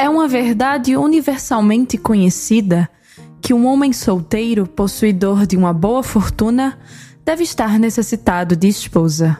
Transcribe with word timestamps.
É 0.00 0.08
uma 0.08 0.28
verdade 0.28 0.96
universalmente 0.96 1.98
conhecida 1.98 2.88
que 3.42 3.52
um 3.52 3.66
homem 3.66 3.92
solteiro, 3.92 4.64
possuidor 4.64 5.44
de 5.44 5.56
uma 5.56 5.72
boa 5.72 6.04
fortuna, 6.04 6.78
deve 7.24 7.42
estar 7.42 7.80
necessitado 7.80 8.54
de 8.54 8.68
esposa. 8.68 9.36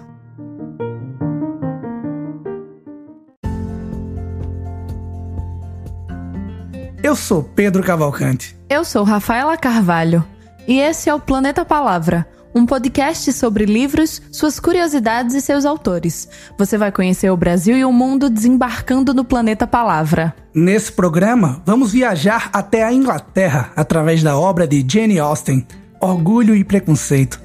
Eu 7.04 7.14
sou 7.14 7.44
Pedro 7.44 7.84
Cavalcante. 7.84 8.58
Eu 8.68 8.84
sou 8.84 9.04
Rafaela 9.04 9.56
Carvalho 9.56 10.24
e 10.66 10.80
esse 10.80 11.08
é 11.08 11.14
o 11.14 11.20
Planeta 11.20 11.64
Palavra 11.64 12.26
um 12.58 12.66
podcast 12.66 13.32
sobre 13.32 13.64
livros, 13.64 14.20
suas 14.32 14.58
curiosidades 14.58 15.34
e 15.34 15.40
seus 15.40 15.64
autores. 15.64 16.28
Você 16.58 16.76
vai 16.76 16.90
conhecer 16.90 17.30
o 17.30 17.36
Brasil 17.36 17.76
e 17.76 17.84
o 17.84 17.92
mundo 17.92 18.28
desembarcando 18.28 19.14
no 19.14 19.24
planeta 19.24 19.66
Palavra. 19.66 20.34
Nesse 20.52 20.90
programa, 20.90 21.62
vamos 21.64 21.92
viajar 21.92 22.50
até 22.52 22.82
a 22.82 22.92
Inglaterra 22.92 23.72
através 23.76 24.22
da 24.22 24.36
obra 24.36 24.66
de 24.66 24.84
Jane 24.86 25.20
Austen, 25.20 25.64
Orgulho 26.00 26.56
e 26.56 26.64
Preconceito. 26.64 27.40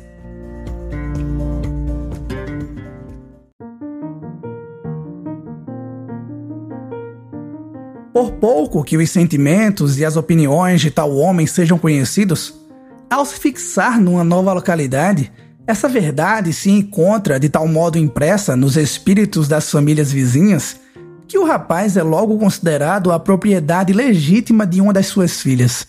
Por 8.11 8.31
pouco 8.33 8.83
que 8.83 8.97
os 8.97 9.09
sentimentos 9.09 9.99
e 9.99 10.05
as 10.05 10.15
opiniões 10.15 10.81
de 10.81 10.89
tal 10.89 11.15
homem 11.15 11.45
sejam 11.45 11.77
conhecidos, 11.77 12.62
ao 13.13 13.25
se 13.25 13.39
fixar 13.39 14.01
numa 14.01 14.23
nova 14.23 14.53
localidade, 14.53 15.31
essa 15.67 15.87
verdade 15.87 16.51
se 16.51 16.71
encontra 16.71 17.39
de 17.39 17.47
tal 17.47 17.67
modo 17.67 17.95
impressa 17.97 18.55
nos 18.55 18.75
espíritos 18.75 19.47
das 19.47 19.69
famílias 19.69 20.11
vizinhas 20.11 20.79
que 21.27 21.37
o 21.37 21.45
rapaz 21.45 21.95
é 21.95 22.01
logo 22.01 22.39
considerado 22.39 23.11
a 23.11 23.19
propriedade 23.19 23.93
legítima 23.93 24.65
de 24.65 24.81
uma 24.81 24.91
das 24.91 25.05
suas 25.07 25.41
filhas. 25.41 25.87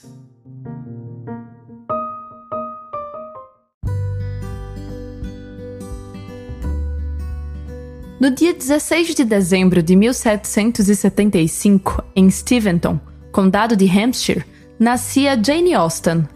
No 8.21 8.31
dia 8.31 8.55
16 8.55 9.15
de 9.15 9.25
dezembro 9.25 9.83
de 9.83 9.97
1775, 9.97 12.03
em 12.15 12.31
Steventon, 12.31 13.01
condado 13.33 13.77
de 13.77 13.87
Hampshire, 13.87 14.45
nascia 14.79 15.39
Jane 15.43 15.75
Austen, 15.75 16.27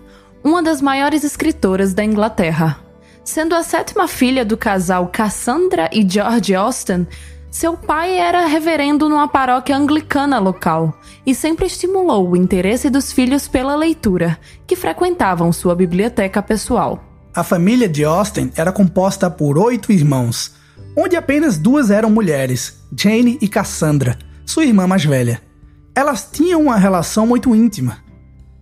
uma 0.49 0.63
das 0.63 0.81
maiores 0.81 1.25
escritoras 1.25 1.93
da 1.93 2.03
Inglaterra. 2.03 2.81
Sendo 3.23 3.55
a 3.55 3.63
sétima 3.63 4.09
filha 4.09 4.47
do 4.47 4.57
casal 4.57 5.07
Cassandra 5.09 5.91
e 5.93 6.09
George 6.09 6.55
Austen, 6.55 7.07
seu 7.51 7.77
pai 7.77 8.19
era 8.19 8.47
reverendo 8.47 9.11
numa 9.11 9.29
paróquia 9.29 9.77
anglicana 9.77 10.39
local 10.39 10.99
e 11.27 11.35
sempre 11.35 11.67
estimulou 11.67 12.31
o 12.31 12.37
interesse 12.37 12.89
dos 12.89 13.13
filhos 13.13 13.47
pela 13.47 13.77
leitura, 13.77 14.39
que 14.67 14.75
frequentavam 14.75 15.53
sua 15.53 15.75
biblioteca 15.75 16.43
pessoal. 16.43 17.05
A 17.35 17.45
família 17.45 17.89
de 17.89 18.03
Austen 18.03 18.51
era 18.57 18.73
composta 18.73 19.31
por 19.31 19.59
oito 19.59 19.93
irmãos, 19.93 20.55
onde 20.97 21.15
apenas 21.15 21.59
duas 21.59 21.91
eram 21.91 22.09
mulheres, 22.09 22.83
Jane 22.97 23.39
e 23.43 23.49
Cassandra, 23.49 24.19
sua 24.47 24.65
irmã 24.65 24.87
mais 24.87 25.05
velha. 25.05 25.43
Elas 25.95 26.27
tinham 26.33 26.63
uma 26.63 26.77
relação 26.77 27.27
muito 27.27 27.55
íntima, 27.55 27.99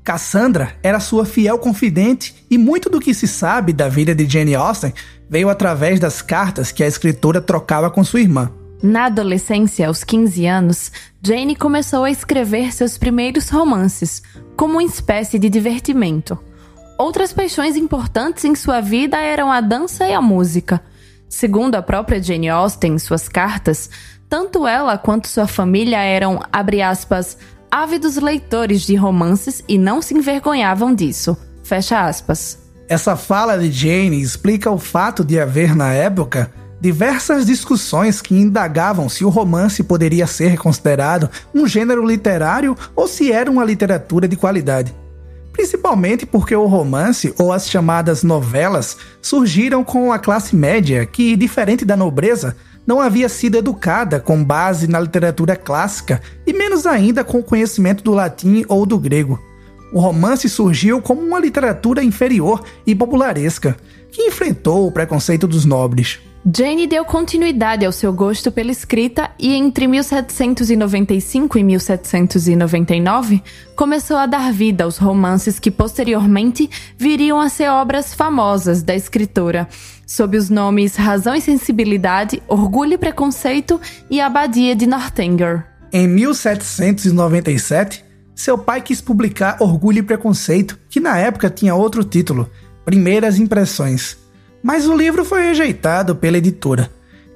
Cassandra 0.07 0.77
era 0.85 1.01
sua 1.01 1.27
fiel 1.27 1.59
confidente 1.59 2.47
e 2.49 2.57
muito 2.57 2.89
do 2.89 3.01
que 3.01 3.13
se 3.13 3.27
sabe 3.27 3.73
da 3.73 3.89
vida 3.89 4.15
de 4.15 4.25
Jane 4.25 4.55
Austen 4.55 4.95
veio 5.29 5.49
através 5.49 5.99
das 5.99 6.23
cartas 6.23 6.71
que 6.71 6.85
a 6.85 6.87
escritora 6.87 7.41
trocava 7.41 7.91
com 7.91 8.05
sua 8.05 8.21
irmã. 8.21 8.49
Na 8.81 9.07
adolescência, 9.07 9.89
aos 9.89 10.05
15 10.05 10.47
anos, 10.47 10.93
Jane 11.21 11.57
começou 11.57 12.05
a 12.05 12.11
escrever 12.11 12.73
seus 12.73 12.97
primeiros 12.97 13.49
romances, 13.49 14.23
como 14.57 14.75
uma 14.75 14.85
espécie 14.85 15.41
de 15.41 15.49
divertimento. 15.49 16.39
Outras 16.97 17.33
paixões 17.33 17.75
importantes 17.75 18.45
em 18.45 18.55
sua 18.55 18.81
vida 18.81 19.19
eram 19.19 19.51
a 19.51 19.61
dança 19.61 20.07
e 20.07 20.13
a 20.13 20.23
música. 20.23 20.81
Segundo 21.29 21.75
a 21.75 21.83
própria 21.83 22.23
Jane 22.23 22.49
Austen 22.49 22.93
em 22.93 22.99
suas 23.01 23.29
cartas, 23.29 23.91
tanto 24.29 24.69
ela 24.69 24.97
quanto 24.97 25.27
sua 25.27 25.49
família 25.49 25.99
eram, 25.99 26.41
abre 26.53 26.81
aspas, 26.81 27.37
ávidos 27.77 28.17
leitores 28.17 28.87
de 28.87 28.95
romances 28.95 29.63
e 29.69 29.77
não 29.77 30.01
se 30.01 30.15
envergonhavam 30.15 30.95
disso. 30.95 31.37
Fecha 31.63 32.07
aspas. 32.07 32.59
Essa 32.89 33.17
fala 33.17 33.59
de 33.59 33.71
Jane 33.71 34.19
explica 34.19 34.71
o 34.71 34.79
fato 34.79 35.23
de 35.23 35.39
haver 35.39 35.77
na 35.77 35.93
época 35.93 36.51
diversas 36.81 37.45
discussões 37.45 38.23
que 38.23 38.35
indagavam 38.35 39.11
se 39.11 39.27
o 39.27 39.29
romance 39.29 39.83
poderia 39.83 40.27
ser 40.27 40.57
considerado 40.57 41.29
um 41.55 41.67
gênero 41.67 42.07
literário 42.07 42.75
ou 42.95 43.07
se 43.07 43.31
era 43.31 43.51
uma 43.51 43.65
literatura 43.65 44.27
de 44.27 44.37
qualidade. 44.37 44.95
Principalmente 45.53 46.25
porque 46.25 46.57
o 46.57 46.65
romance 46.65 47.35
ou 47.39 47.53
as 47.53 47.69
chamadas 47.69 48.23
novelas 48.23 48.97
surgiram 49.21 49.85
com 49.85 50.11
a 50.11 50.19
classe 50.19 50.57
média 50.57 51.05
que, 51.05 51.37
diferente 51.37 51.85
da 51.85 51.95
nobreza, 51.97 52.57
não 52.87 53.01
havia 53.01 53.29
sido 53.29 53.57
educada 53.57 54.21
com 54.21 54.43
base 54.43 54.87
na 54.87 55.01
literatura 55.01 55.57
clássica 55.57 56.23
e 56.47 56.53
menos 56.53 56.87
ainda 56.87 57.25
com 57.25 57.39
o 57.39 57.43
conhecimento 57.43 58.05
do 58.05 58.13
latim 58.13 58.65
ou 58.69 58.87
do 58.87 58.99
grego. 58.99 59.41
O 59.93 60.01
romance 60.01 60.49
surgiu 60.49 61.01
como 61.01 61.21
uma 61.21 61.41
literatura 61.41 62.03
inferior 62.03 62.63
e 62.87 62.95
popularesca, 62.95 63.77
que 64.11 64.23
enfrentou 64.23 64.87
o 64.87 64.93
preconceito 64.93 65.47
dos 65.47 65.65
nobres. 65.65 66.21
Jane 66.55 66.87
deu 66.87 67.05
continuidade 67.05 67.85
ao 67.85 67.91
seu 67.91 68.13
gosto 68.13 68.53
pela 68.53 68.71
escrita 68.71 69.33
e 69.37 69.53
entre 69.55 69.89
1795 69.89 71.59
e 71.59 71.65
1799 71.65 73.43
começou 73.75 74.17
a 74.17 74.27
dar 74.27 74.53
vida 74.53 74.85
aos 74.85 74.97
romances 74.97 75.59
que 75.59 75.73
posteriormente 75.73 76.71
viriam 76.97 77.41
a 77.41 77.49
ser 77.49 77.69
obras 77.69 78.15
famosas 78.15 78.81
da 78.81 78.95
escritora, 78.95 79.69
sob 80.07 80.37
os 80.37 80.49
nomes 80.49 80.95
Razão 80.97 81.35
e 81.35 81.41
Sensibilidade, 81.41 82.43
Orgulho 82.47 82.95
e 82.95 82.99
Preconceito 82.99 83.81
e 84.09 84.21
Abadia 84.21 84.77
de 84.77 84.87
Northanger. 84.87 85.67
Em 85.93 86.07
1797, 86.07 88.05
seu 88.35 88.57
pai 88.57 88.81
quis 88.81 89.01
publicar 89.01 89.57
Orgulho 89.61 89.99
e 89.99 90.03
Preconceito, 90.03 90.79
que 90.89 91.01
na 91.01 91.19
época 91.19 91.51
tinha 91.51 91.75
outro 91.75 92.05
título, 92.05 92.51
Primeiras 92.85 93.39
Impressões 93.39 94.25
mas 94.67 94.85
o 94.85 94.97
livro 94.97 95.25
foi 95.25 95.43
rejeitado 95.43 96.17
pela 96.17 96.39
editora. 96.39 96.91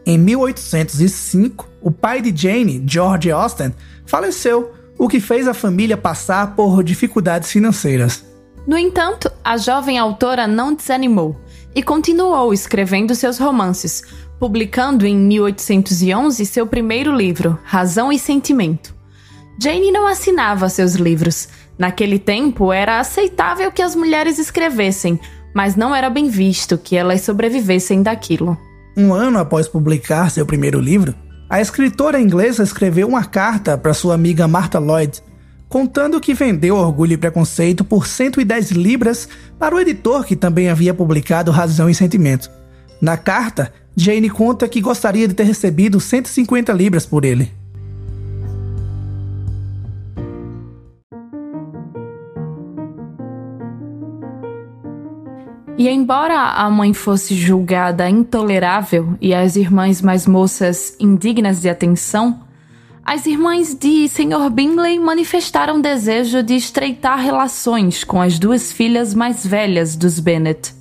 Em 0.05 0.19
1805, 0.19 1.69
o 1.81 1.89
pai 1.89 2.21
de 2.21 2.35
Jane, 2.35 2.83
George 2.85 3.31
Austen, 3.31 3.73
faleceu, 4.05 4.73
o 4.99 5.07
que 5.07 5.21
fez 5.21 5.47
a 5.47 5.55
família 5.55 5.97
passar 5.97 6.57
por 6.57 6.83
dificuldades 6.83 7.49
financeiras. 7.53 8.25
No 8.67 8.77
entanto, 8.77 9.31
a 9.45 9.57
jovem 9.57 9.99
autora 9.99 10.47
não 10.47 10.75
desanimou 10.75 11.41
e 11.75 11.83
continuou 11.83 12.53
escrevendo 12.53 13.15
seus 13.15 13.39
romances, 13.39 14.03
publicando 14.39 15.07
em 15.07 15.17
1811 15.17 16.45
seu 16.47 16.67
primeiro 16.67 17.15
livro, 17.15 17.59
Razão 17.65 18.13
e 18.13 18.19
Sentimento. 18.19 18.95
Jane 19.61 19.91
não 19.93 20.07
assinava 20.07 20.69
seus 20.69 20.95
livros. 20.95 21.49
Naquele 21.79 22.19
tempo, 22.19 22.73
era 22.73 22.99
aceitável 22.99 23.71
que 23.71 23.83
as 23.83 23.95
mulheres 23.95 24.39
escrevessem, 24.39 25.21
mas 25.55 25.77
não 25.77 25.95
era 25.95 26.09
bem 26.09 26.29
visto 26.29 26.79
que 26.79 26.97
elas 26.97 27.21
sobrevivessem 27.23 28.03
daquilo. 28.03 28.57
Um 28.97 29.13
ano 29.13 29.39
após 29.39 29.69
publicar 29.69 30.31
seu 30.31 30.47
primeiro 30.47 30.81
livro, 30.81 31.15
a 31.49 31.61
escritora 31.61 32.21
inglesa 32.21 32.63
escreveu 32.63 33.09
uma 33.09 33.25
carta 33.25 33.77
para 33.77 33.95
sua 33.95 34.15
amiga 34.15 34.47
Martha 34.47 34.79
Lloyd, 34.79 35.23
contando 35.71 36.21
que 36.21 36.35
vendeu 36.35 36.75
Orgulho 36.75 37.13
e 37.13 37.17
Preconceito 37.17 37.85
por 37.85 38.05
110 38.05 38.73
libras 38.73 39.29
para 39.57 39.73
o 39.73 39.79
editor 39.79 40.25
que 40.25 40.35
também 40.35 40.69
havia 40.69 40.93
publicado 40.93 41.53
Razão 41.53 41.89
e 41.89 41.95
Sentimento. 41.95 42.51
Na 43.01 43.17
carta, 43.17 43.73
Jane 43.95 44.29
conta 44.29 44.69
que 44.69 44.81
gostaria 44.81 45.29
de 45.29 45.33
ter 45.33 45.45
recebido 45.45 46.01
150 46.01 46.73
libras 46.73 47.07
por 47.07 47.25
ele. 47.25 47.53
E 55.79 55.89
embora 55.89 56.37
a 56.37 56.69
mãe 56.69 56.93
fosse 56.93 57.35
julgada 57.35 58.11
intolerável 58.11 59.17
e 59.21 59.33
as 59.33 59.55
irmãs 59.55 60.03
mais 60.03 60.27
moças 60.27 60.97
indignas 60.99 61.63
de 61.63 61.69
atenção, 61.71 62.41
as 63.13 63.27
irmãs 63.27 63.75
de 63.75 64.09
Sr. 64.09 64.49
Bingley 64.53 64.97
manifestaram 65.01 65.81
desejo 65.81 66.45
de 66.45 66.55
estreitar 66.55 67.19
relações 67.19 68.05
com 68.05 68.23
as 68.23 68.39
duas 68.39 68.71
filhas 68.71 69.13
mais 69.15 69.45
velhas 69.45 69.97
dos 69.97 70.21
Bennet. 70.21 70.73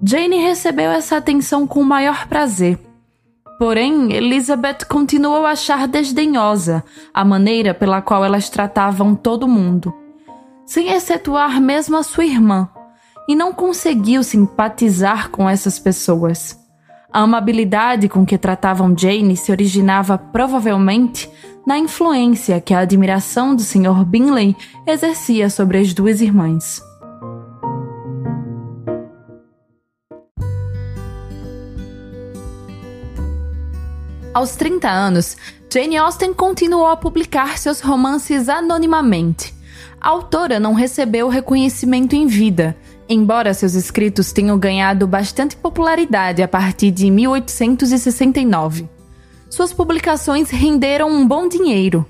Jane 0.00 0.36
recebeu 0.36 0.88
essa 0.88 1.16
atenção 1.16 1.66
com 1.66 1.80
o 1.80 1.84
maior 1.84 2.28
prazer. 2.28 2.78
Porém, 3.58 4.12
Elizabeth 4.12 4.86
continuou 4.88 5.44
a 5.44 5.50
achar 5.50 5.88
desdenhosa 5.88 6.84
a 7.12 7.24
maneira 7.24 7.74
pela 7.74 8.00
qual 8.00 8.24
elas 8.24 8.48
tratavam 8.48 9.12
todo 9.12 9.48
mundo, 9.48 9.92
sem 10.64 10.92
excetuar 10.92 11.60
mesmo 11.60 11.96
a 11.96 12.04
sua 12.04 12.24
irmã, 12.24 12.68
e 13.28 13.34
não 13.34 13.52
conseguiu 13.52 14.22
simpatizar 14.22 15.28
com 15.30 15.50
essas 15.50 15.76
pessoas. 15.76 16.56
A 17.16 17.20
amabilidade 17.20 18.10
com 18.10 18.26
que 18.26 18.36
tratavam 18.36 18.94
Jane 18.94 19.38
se 19.38 19.50
originava 19.50 20.18
provavelmente 20.18 21.30
na 21.66 21.78
influência 21.78 22.60
que 22.60 22.74
a 22.74 22.80
admiração 22.80 23.56
do 23.56 23.62
Sr. 23.62 24.04
Bingley 24.04 24.54
exercia 24.86 25.48
sobre 25.48 25.78
as 25.78 25.94
duas 25.94 26.20
irmãs. 26.20 26.82
Aos 34.34 34.54
30 34.56 34.86
anos, 34.86 35.38
Jane 35.72 35.96
Austen 35.96 36.34
continuou 36.34 36.86
a 36.86 36.98
publicar 36.98 37.56
seus 37.56 37.80
romances 37.80 38.46
anonimamente. 38.46 39.54
A 39.98 40.10
autora 40.10 40.60
não 40.60 40.74
recebeu 40.74 41.28
reconhecimento 41.28 42.14
em 42.14 42.26
vida, 42.26 42.76
embora 43.08 43.54
seus 43.54 43.74
escritos 43.74 44.32
tenham 44.32 44.58
ganhado 44.58 45.06
bastante 45.06 45.56
popularidade 45.56 46.42
a 46.42 46.48
partir 46.48 46.90
de 46.90 47.10
1869. 47.10 48.88
Suas 49.48 49.72
publicações 49.72 50.50
renderam 50.50 51.10
um 51.10 51.26
bom 51.26 51.48
dinheiro, 51.48 52.04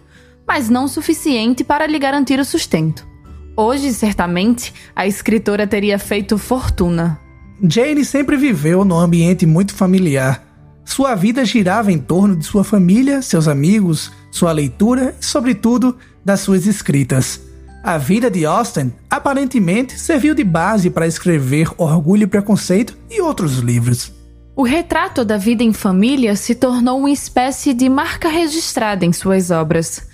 mas 0.46 0.68
não 0.68 0.88
suficiente 0.88 1.62
para 1.62 1.86
lhe 1.86 1.98
garantir 1.98 2.40
o 2.40 2.44
sustento. 2.44 3.06
Hoje, 3.56 3.92
certamente, 3.92 4.72
a 4.94 5.06
escritora 5.06 5.66
teria 5.66 5.98
feito 5.98 6.36
fortuna. 6.36 7.18
Jane 7.62 8.04
sempre 8.04 8.36
viveu 8.36 8.84
num 8.84 8.98
ambiente 8.98 9.46
muito 9.46 9.74
familiar. 9.74 10.44
Sua 10.84 11.14
vida 11.14 11.44
girava 11.44 11.90
em 11.90 11.98
torno 11.98 12.36
de 12.36 12.44
sua 12.44 12.62
família, 12.62 13.22
seus 13.22 13.48
amigos, 13.48 14.12
sua 14.30 14.52
leitura 14.52 15.16
e, 15.20 15.24
sobretudo, 15.24 15.96
das 16.24 16.40
suas 16.40 16.66
escritas. 16.66 17.40
A 17.86 17.98
vida 17.98 18.28
de 18.28 18.44
Austen 18.44 18.92
aparentemente 19.08 19.96
serviu 19.96 20.34
de 20.34 20.42
base 20.42 20.90
para 20.90 21.06
escrever 21.06 21.70
Orgulho 21.78 22.24
e 22.24 22.26
Preconceito 22.26 22.98
e 23.08 23.20
outros 23.20 23.58
livros. 23.58 24.12
O 24.56 24.64
retrato 24.64 25.24
da 25.24 25.36
vida 25.36 25.62
em 25.62 25.72
família 25.72 26.34
se 26.34 26.56
tornou 26.56 26.98
uma 26.98 27.12
espécie 27.12 27.72
de 27.72 27.88
marca 27.88 28.28
registrada 28.28 29.04
em 29.04 29.12
suas 29.12 29.52
obras. 29.52 30.08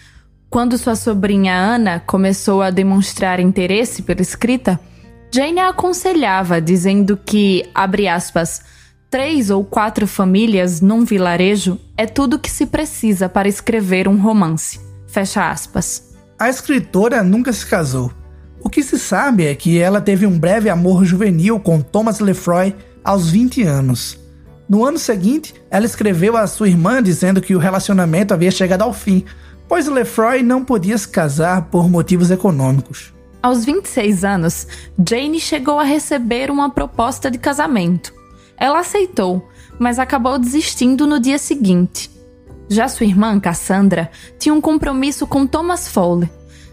Quando 0.50 0.76
sua 0.76 0.94
sobrinha 0.94 1.54
Ana 1.54 1.98
começou 1.98 2.60
a 2.60 2.68
demonstrar 2.68 3.40
interesse 3.40 4.02
pela 4.02 4.20
escrita, 4.20 4.78
Jane 5.34 5.58
a 5.58 5.70
aconselhava, 5.70 6.60
dizendo 6.60 7.16
que, 7.16 7.64
abre 7.74 8.06
aspas, 8.06 8.60
três 9.08 9.48
ou 9.48 9.64
quatro 9.64 10.06
famílias 10.06 10.82
num 10.82 11.06
vilarejo 11.06 11.80
é 11.96 12.04
tudo 12.04 12.38
que 12.38 12.50
se 12.50 12.66
precisa 12.66 13.30
para 13.30 13.48
escrever 13.48 14.08
um 14.08 14.20
romance. 14.20 14.78
Fecha 15.06 15.50
aspas. 15.50 16.11
A 16.42 16.48
escritora 16.48 17.22
nunca 17.22 17.52
se 17.52 17.64
casou. 17.64 18.10
O 18.60 18.68
que 18.68 18.82
se 18.82 18.98
sabe 18.98 19.46
é 19.46 19.54
que 19.54 19.78
ela 19.78 20.00
teve 20.00 20.26
um 20.26 20.36
breve 20.36 20.68
amor 20.68 21.04
juvenil 21.04 21.60
com 21.60 21.80
Thomas 21.80 22.18
Lefroy 22.18 22.74
aos 23.04 23.30
20 23.30 23.62
anos. 23.62 24.18
No 24.68 24.84
ano 24.84 24.98
seguinte, 24.98 25.54
ela 25.70 25.86
escreveu 25.86 26.36
a 26.36 26.48
sua 26.48 26.68
irmã 26.68 27.00
dizendo 27.00 27.40
que 27.40 27.54
o 27.54 27.60
relacionamento 27.60 28.34
havia 28.34 28.50
chegado 28.50 28.82
ao 28.82 28.92
fim, 28.92 29.24
pois 29.68 29.86
Lefroy 29.86 30.42
não 30.42 30.64
podia 30.64 30.98
se 30.98 31.06
casar 31.06 31.66
por 31.66 31.88
motivos 31.88 32.28
econômicos. 32.28 33.14
Aos 33.40 33.64
26 33.64 34.24
anos, 34.24 34.66
Jane 34.98 35.38
chegou 35.38 35.78
a 35.78 35.84
receber 35.84 36.50
uma 36.50 36.70
proposta 36.70 37.30
de 37.30 37.38
casamento. 37.38 38.12
Ela 38.56 38.80
aceitou, 38.80 39.48
mas 39.78 39.96
acabou 39.96 40.36
desistindo 40.40 41.06
no 41.06 41.20
dia 41.20 41.38
seguinte. 41.38 42.11
Já 42.72 42.88
sua 42.88 43.04
irmã, 43.04 43.38
Cassandra, 43.38 44.10
tinha 44.38 44.54
um 44.54 44.60
compromisso 44.60 45.26
com 45.26 45.46
Thomas 45.46 45.88
Fowler. 45.88 46.30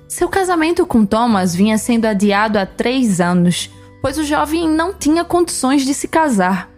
Seu 0.08 0.30
casamento 0.30 0.86
com 0.86 1.06
Thomas 1.06 1.54
vinha 1.54 1.78
sendo 1.78 2.06
adiado 2.06 2.58
há 2.58 2.66
três 2.66 3.20
anos, 3.20 3.70
pois 4.02 4.18
o 4.18 4.24
jovem 4.24 4.66
não 4.66 4.94
tinha 4.94 5.26
condições 5.26 5.84
de 5.84 5.94
se 5.94 6.08
casar. 6.08 6.70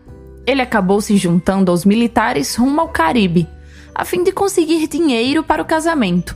Ele 0.43 0.59
acabou 0.59 0.99
se 1.01 1.15
juntando 1.17 1.69
aos 1.69 1.85
militares 1.85 2.55
rumo 2.55 2.81
ao 2.81 2.89
Caribe, 2.89 3.47
a 3.93 4.03
fim 4.03 4.23
de 4.23 4.31
conseguir 4.31 4.87
dinheiro 4.87 5.43
para 5.43 5.61
o 5.61 5.65
casamento. 5.65 6.35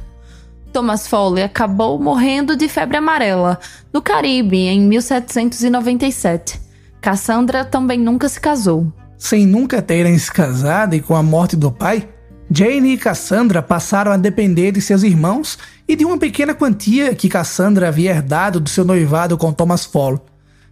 Thomas 0.71 1.07
Fowler 1.07 1.45
acabou 1.45 1.97
morrendo 1.99 2.55
de 2.55 2.69
febre 2.69 2.97
amarela 2.97 3.59
no 3.91 3.99
Caribe 3.99 4.59
em 4.59 4.79
1797. 4.81 6.61
Cassandra 7.01 7.65
também 7.65 7.97
nunca 7.97 8.29
se 8.29 8.39
casou. 8.39 8.93
Sem 9.17 9.47
nunca 9.47 9.81
terem 9.81 10.15
se 10.19 10.31
casado 10.31 10.93
e 10.93 11.01
com 11.01 11.15
a 11.15 11.23
morte 11.23 11.55
do 11.55 11.71
pai, 11.71 12.07
Jane 12.57 12.93
e 12.93 12.97
Cassandra 12.97 13.61
passaram 13.61 14.13
a 14.13 14.17
depender 14.17 14.71
de 14.71 14.79
seus 14.79 15.03
irmãos 15.03 15.59
e 15.85 15.93
de 15.93 16.05
uma 16.05 16.17
pequena 16.17 16.53
quantia 16.55 17.13
que 17.13 17.27
Cassandra 17.27 17.89
havia 17.89 18.11
herdado 18.11 18.61
do 18.61 18.69
seu 18.69 18.85
noivado 18.85 19.37
com 19.37 19.51
Thomas 19.51 19.83
Fall. 19.83 20.25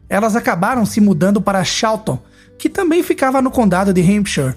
Elas 0.08 0.34
acabaram 0.34 0.86
se 0.86 1.02
mudando 1.02 1.42
para 1.42 1.62
Charlton, 1.66 2.18
que 2.58 2.70
também 2.70 3.04
ficava 3.04 3.42
no 3.42 3.52
condado 3.52 3.92
de 3.92 4.02
Hampshire, 4.02 4.56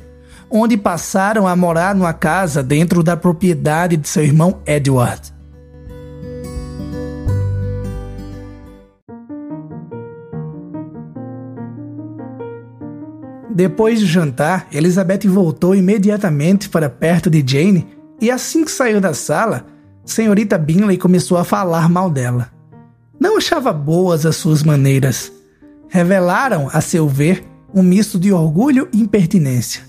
onde 0.48 0.76
passaram 0.76 1.48
a 1.48 1.56
morar 1.56 1.96
numa 1.96 2.12
casa 2.12 2.62
dentro 2.62 3.02
da 3.02 3.16
propriedade 3.16 3.96
de 3.96 4.08
seu 4.08 4.22
irmão 4.22 4.60
Edward. 4.64 5.35
Depois 13.56 13.98
de 13.98 14.04
jantar, 14.04 14.68
Elizabeth 14.70 15.26
voltou 15.26 15.74
imediatamente 15.74 16.68
para 16.68 16.90
perto 16.90 17.30
de 17.30 17.42
Jane 17.42 17.86
e 18.20 18.30
assim 18.30 18.62
que 18.62 18.70
saiu 18.70 19.00
da 19.00 19.14
sala, 19.14 19.64
senhorita 20.04 20.58
Bingley 20.58 20.98
começou 20.98 21.38
a 21.38 21.44
falar 21.44 21.88
mal 21.88 22.10
dela. 22.10 22.50
Não 23.18 23.38
achava 23.38 23.72
boas 23.72 24.26
as 24.26 24.36
suas 24.36 24.62
maneiras. 24.62 25.32
Revelaram, 25.88 26.68
a 26.70 26.82
seu 26.82 27.08
ver, 27.08 27.44
um 27.74 27.82
misto 27.82 28.18
de 28.18 28.30
orgulho 28.30 28.90
e 28.92 29.00
impertinência. 29.00 29.84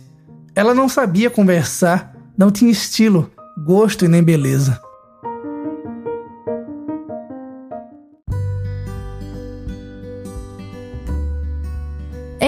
Ela 0.55 0.73
não 0.73 0.87
sabia 0.87 1.29
conversar, 1.29 2.15
não 2.37 2.49
tinha 2.49 2.71
estilo, 2.71 3.29
gosto 3.65 4.05
e 4.05 4.07
nem 4.07 4.23
beleza. 4.23 4.79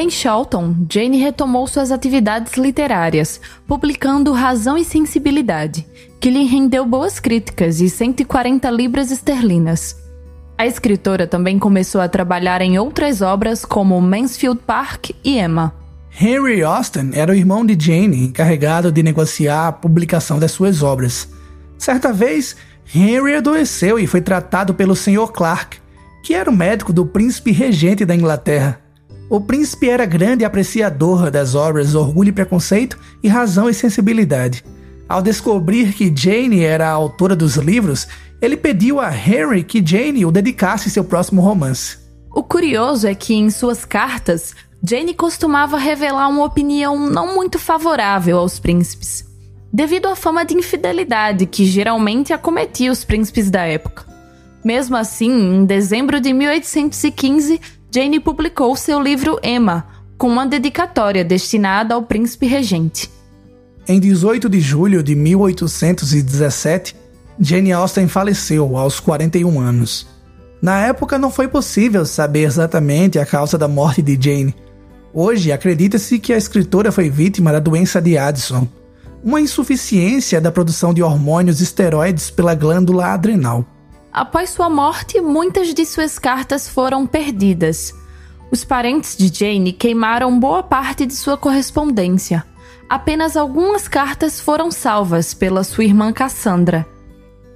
Em 0.09 0.11
Charlton, 0.11 0.75
Jane 0.91 1.19
retomou 1.19 1.67
suas 1.67 1.91
atividades 1.91 2.53
literárias, 2.53 3.39
publicando 3.67 4.31
Razão 4.31 4.75
e 4.75 4.83
Sensibilidade, 4.83 5.85
que 6.19 6.31
lhe 6.31 6.45
rendeu 6.45 6.83
boas 6.83 7.19
críticas 7.19 7.79
e 7.79 7.87
140 7.87 8.71
libras 8.71 9.11
esterlinas. 9.11 9.95
A 10.57 10.65
escritora 10.65 11.27
também 11.27 11.59
começou 11.59 12.01
a 12.01 12.09
trabalhar 12.09 12.59
em 12.59 12.79
outras 12.79 13.21
obras 13.21 13.63
como 13.63 14.01
Mansfield 14.01 14.61
Park 14.65 15.11
e 15.23 15.37
Emma. 15.37 15.75
Henry 16.19 16.63
Austen 16.63 17.11
era 17.13 17.31
o 17.31 17.35
irmão 17.35 17.63
de 17.63 17.77
Jane, 17.79 18.23
encarregado 18.23 18.91
de 18.91 19.03
negociar 19.03 19.67
a 19.67 19.71
publicação 19.71 20.39
das 20.39 20.51
suas 20.51 20.81
obras. 20.81 21.29
Certa 21.77 22.11
vez, 22.11 22.55
Henry 22.95 23.35
adoeceu 23.35 23.99
e 23.99 24.07
foi 24.07 24.21
tratado 24.21 24.73
pelo 24.73 24.95
Sr. 24.95 25.31
Clark, 25.31 25.77
que 26.23 26.33
era 26.33 26.49
o 26.49 26.57
médico 26.57 26.91
do 26.91 27.05
príncipe 27.05 27.51
regente 27.51 28.03
da 28.05 28.15
Inglaterra. 28.15 28.88
O 29.29 29.39
príncipe 29.39 29.87
era 29.87 30.07
grande 30.07 30.43
apreciador 30.43 31.29
das 31.29 31.53
obras 31.53 31.93
Orgulho 31.93 32.29
e 32.29 32.31
Preconceito 32.31 32.97
e 33.21 33.27
Razão 33.27 33.69
e 33.69 33.73
Sensibilidade. 33.75 34.65
Ao 35.07 35.21
descobrir 35.21 35.93
que 35.93 36.11
Jane 36.15 36.63
era 36.63 36.87
a 36.87 36.93
autora 36.93 37.35
dos 37.35 37.55
livros, 37.55 38.07
ele 38.41 38.57
pediu 38.57 38.99
a 38.99 39.15
Henry 39.15 39.63
que 39.63 39.85
Jane 39.85 40.25
o 40.25 40.31
dedicasse 40.31 40.89
seu 40.89 41.03
próximo 41.03 41.41
romance. 41.41 41.99
O 42.33 42.41
curioso 42.41 43.07
é 43.07 43.13
que 43.13 43.35
em 43.35 43.51
suas 43.51 43.85
cartas, 43.85 44.55
Jane 44.83 45.13
costumava 45.13 45.77
revelar 45.77 46.27
uma 46.27 46.45
opinião 46.45 46.97
não 46.97 47.35
muito 47.35 47.59
favorável 47.59 48.39
aos 48.39 48.59
príncipes, 48.59 49.23
devido 49.71 50.07
à 50.07 50.15
fama 50.15 50.43
de 50.43 50.55
infidelidade 50.55 51.45
que 51.45 51.65
geralmente 51.65 52.33
acometia 52.33 52.91
os 52.91 53.03
príncipes 53.03 53.51
da 53.51 53.61
época. 53.61 54.07
Mesmo 54.63 54.97
assim, 54.97 55.31
em 55.31 55.65
dezembro 55.65 56.19
de 56.19 56.33
1815, 56.33 57.61
Jane 57.91 58.19
publicou 58.19 58.75
seu 58.75 59.01
livro 59.01 59.39
Emma, 59.43 59.87
com 60.15 60.27
uma 60.27 60.45
dedicatória 60.45 61.25
destinada 61.25 61.95
ao 61.95 62.03
príncipe 62.03 62.45
regente. 62.45 63.09
Em 63.87 63.99
18 63.99 64.47
de 64.47 64.59
julho 64.59 65.01
de 65.01 65.15
1817, 65.15 66.95
Jane 67.39 67.71
Austen 67.71 68.07
faleceu 68.07 68.77
aos 68.77 68.99
41 68.99 69.59
anos. 69.59 70.05
Na 70.61 70.85
época 70.85 71.17
não 71.17 71.31
foi 71.31 71.47
possível 71.47 72.05
saber 72.05 72.43
exatamente 72.43 73.17
a 73.17 73.25
causa 73.25 73.57
da 73.57 73.67
morte 73.67 74.03
de 74.03 74.19
Jane. 74.21 74.53
Hoje 75.11 75.51
acredita-se 75.51 76.19
que 76.19 76.31
a 76.31 76.37
escritora 76.37 76.91
foi 76.91 77.09
vítima 77.09 77.51
da 77.51 77.59
doença 77.59 77.99
de 77.99 78.19
Addison, 78.19 78.67
uma 79.23 79.41
insuficiência 79.41 80.39
da 80.39 80.51
produção 80.51 80.93
de 80.93 81.01
hormônios 81.01 81.59
esteroides 81.59 82.29
pela 82.29 82.53
glândula 82.53 83.07
adrenal. 83.07 83.65
Após 84.11 84.49
sua 84.49 84.69
morte, 84.69 85.21
muitas 85.21 85.73
de 85.73 85.85
suas 85.85 86.17
cartas 86.17 86.67
foram 86.67 87.05
perdidas. 87.05 87.93
Os 88.51 88.63
parentes 88.63 89.15
de 89.15 89.27
Jane 89.27 89.71
queimaram 89.71 90.39
boa 90.39 90.63
parte 90.63 91.05
de 91.05 91.13
sua 91.13 91.37
correspondência. 91.37 92.43
Apenas 92.89 93.37
algumas 93.37 93.87
cartas 93.87 94.39
foram 94.39 94.71
salvas 94.71 95.35
pela 95.35 95.63
sua 95.63 95.83
irmã 95.83 96.11
Cassandra. 96.11 96.87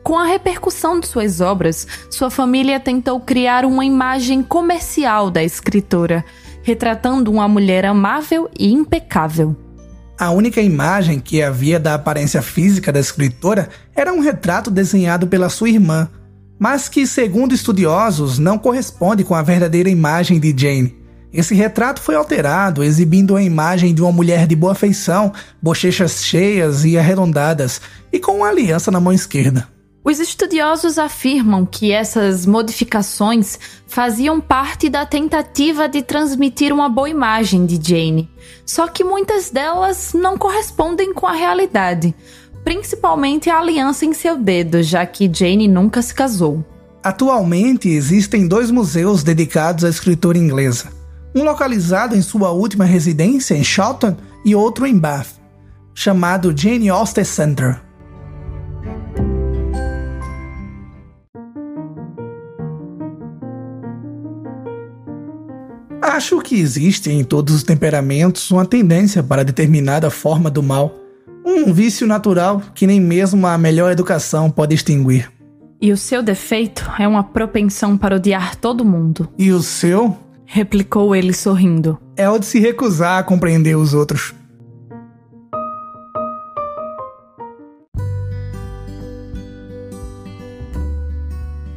Com 0.03 0.19
a 0.19 0.25
repercussão 0.25 1.00
de 1.00 1.07
suas 1.07 1.41
obras, 1.41 1.88
sua 2.12 2.29
família 2.29 2.79
tentou 2.79 3.19
criar 3.19 3.65
uma 3.65 3.83
imagem 3.83 4.43
comercial 4.43 5.31
da 5.31 5.43
escritora, 5.43 6.24
retratando 6.62 7.31
uma 7.31 7.48
mulher 7.48 7.83
amável 7.86 8.48
e 8.60 8.72
impecável. 8.72 9.55
A 10.19 10.29
única 10.29 10.62
imagem 10.62 11.19
que 11.19 11.41
havia 11.41 11.79
da 11.79 11.95
aparência 11.95 12.41
física 12.41 12.91
da 12.91 13.00
escritora 13.00 13.69
era 13.95 14.13
um 14.13 14.19
retrato 14.19 14.69
desenhado 14.69 15.25
pela 15.25 15.50
sua 15.50 15.69
irmã, 15.69 16.07
mas 16.63 16.88
que, 16.88 17.05
segundo 17.05 17.53
estudiosos, 17.53 18.39
não 18.39 18.58
corresponde 18.58 19.25
com 19.25 19.36
a 19.36 19.41
verdadeira 19.41 19.89
imagem 19.89 20.39
de 20.39 20.55
Jane. 20.58 20.96
Esse 21.34 21.53
retrato 21.53 22.00
foi 22.00 22.15
alterado, 22.15 22.82
exibindo 22.82 23.36
a 23.36 23.43
imagem 23.43 23.93
de 23.93 24.01
uma 24.01 24.13
mulher 24.13 24.48
de 24.48 24.55
boa 24.55 24.74
feição, 24.74 25.34
bochechas 25.62 26.24
cheias 26.24 26.86
e 26.86 26.98
arredondadas, 26.98 27.82
e 28.13 28.17
com 28.17 28.38
uma 28.38 28.48
aliança 28.48 28.89
na 28.89 29.01
mão 29.01 29.12
esquerda. 29.12 29.67
Os 30.05 30.22
estudiosos 30.22 30.98
afirmam 30.98 31.65
que 31.65 31.91
essas 31.91 32.46
modificações 32.46 33.60
faziam 33.86 34.39
parte 34.39 34.89
da 34.89 35.05
tentativa 35.05 35.89
de 35.89 36.01
transmitir 36.01 36.72
uma 36.72 36.88
boa 36.88 37.10
imagem 37.10 37.65
de 37.65 37.75
Jane, 37.75 38.29
só 38.65 38.88
que 38.88 39.03
muitas 39.03 39.50
delas 39.50 40.13
não 40.13 40.38
correspondem 40.38 41.13
com 41.13 41.27
a 41.27 41.34
realidade, 41.34 42.15
principalmente 42.63 43.50
a 43.50 43.60
aliança 43.60 44.05
em 44.05 44.13
seu 44.13 44.38
dedo, 44.38 44.82
já 44.82 45.05
que 45.05 45.29
Jane 45.32 45.67
nunca 45.67 46.01
se 46.01 46.13
casou. 46.13 46.65
Atualmente 47.03 47.89
existem 47.89 48.48
dois 48.48 48.72
museus 48.72 49.24
dedicados 49.24 49.84
à 49.84 49.89
escritora 49.89 50.38
inglesa 50.38 51.03
um 51.36 51.43
localizado 51.43 52.15
em 52.15 52.22
sua 52.22 52.51
última 52.51 52.86
residência 52.86 53.55
em 53.55 53.63
Charlton 53.63 54.15
e 54.46 54.53
outro 54.53 54.86
em 54.86 54.98
Bath, 54.98 55.29
chamado 55.93 56.53
Jane 56.55 56.89
Austen 56.89 57.24
Center. 57.24 57.82
Acho 66.01 66.39
que 66.41 66.60
existe 66.60 67.10
em 67.10 67.24
todos 67.24 67.55
os 67.55 67.63
temperamentos 67.63 68.51
uma 68.51 68.65
tendência 68.65 69.24
para 69.24 69.43
determinada 69.43 70.12
forma 70.12 70.51
do 70.51 70.62
mal, 70.62 70.93
um 71.45 71.73
vício 71.73 72.07
natural 72.07 72.62
que 72.73 72.88
nem 72.88 73.00
mesmo 73.00 73.45
a 73.45 73.57
melhor 73.57 73.91
educação 73.91 74.50
pode 74.50 74.73
extinguir. 74.73 75.31
E 75.81 75.91
o 75.91 75.97
seu 75.97 76.23
defeito 76.23 76.89
é 76.97 77.07
uma 77.07 77.23
propensão 77.23 77.97
para 77.97 78.15
odiar 78.15 78.55
todo 78.55 78.85
mundo. 78.85 79.27
E 79.38 79.51
o 79.51 79.62
seu 79.62 80.17
replicou 80.45 81.15
ele 81.15 81.33
sorrindo. 81.33 82.00
É 82.15 82.29
o 82.29 82.39
de 82.39 82.45
se 82.45 82.59
recusar 82.59 83.19
a 83.19 83.23
compreender 83.23 83.75
os 83.75 83.93
outros. 83.93 84.33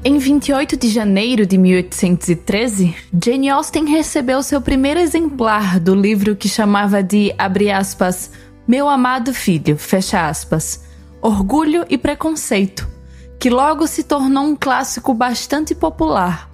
Em 0.09 0.19
28 0.19 0.77
de 0.77 0.89
janeiro 0.89 1.45
de 1.45 1.59
1813, 1.59 2.95
Jane 3.25 3.49
Austen 3.49 3.87
recebeu 3.87 4.41
seu 4.41 4.61
primeiro 4.61 5.01
exemplar 5.01 5.81
do 5.81 5.97
livro 5.97 6.37
que 6.37 6.49
chamava 6.49 7.03
de, 7.03 7.35
abre 7.37 7.73
aspas, 7.73 8.31
Meu 8.69 8.89
amado 8.89 9.33
filho, 9.33 9.79
fecha 9.79 10.29
aspas, 10.29 10.81
Orgulho 11.23 11.87
e 11.89 11.97
Preconceito, 11.97 12.89
que 13.39 13.49
logo 13.49 13.87
se 13.87 14.03
tornou 14.03 14.43
um 14.43 14.57
clássico 14.57 15.15
bastante 15.15 15.73
popular, 15.73 16.51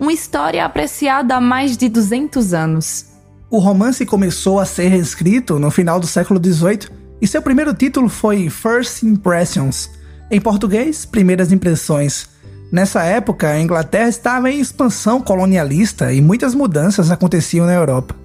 uma 0.00 0.12
história 0.12 0.64
apreciada 0.64 1.36
há 1.36 1.40
mais 1.40 1.76
de 1.76 1.88
200 1.88 2.52
anos. 2.52 3.06
O 3.48 3.58
romance 3.58 4.04
começou 4.04 4.58
a 4.58 4.64
ser 4.64 4.88
reescrito 4.88 5.60
no 5.60 5.70
final 5.70 6.00
do 6.00 6.06
século 6.06 6.40
XVIII 6.42 6.88
e 7.20 7.28
seu 7.28 7.40
primeiro 7.40 7.72
título 7.72 8.08
foi 8.08 8.50
First 8.50 9.04
Impressions, 9.04 9.88
em 10.32 10.40
português, 10.40 11.04
Primeiras 11.04 11.52
Impressões. 11.52 12.26
Nessa 12.72 13.04
época, 13.04 13.50
a 13.50 13.60
Inglaterra 13.60 14.08
estava 14.08 14.50
em 14.50 14.58
expansão 14.58 15.20
colonialista 15.20 16.12
e 16.12 16.20
muitas 16.20 16.56
mudanças 16.56 17.12
aconteciam 17.12 17.66
na 17.66 17.74
Europa. 17.74 18.21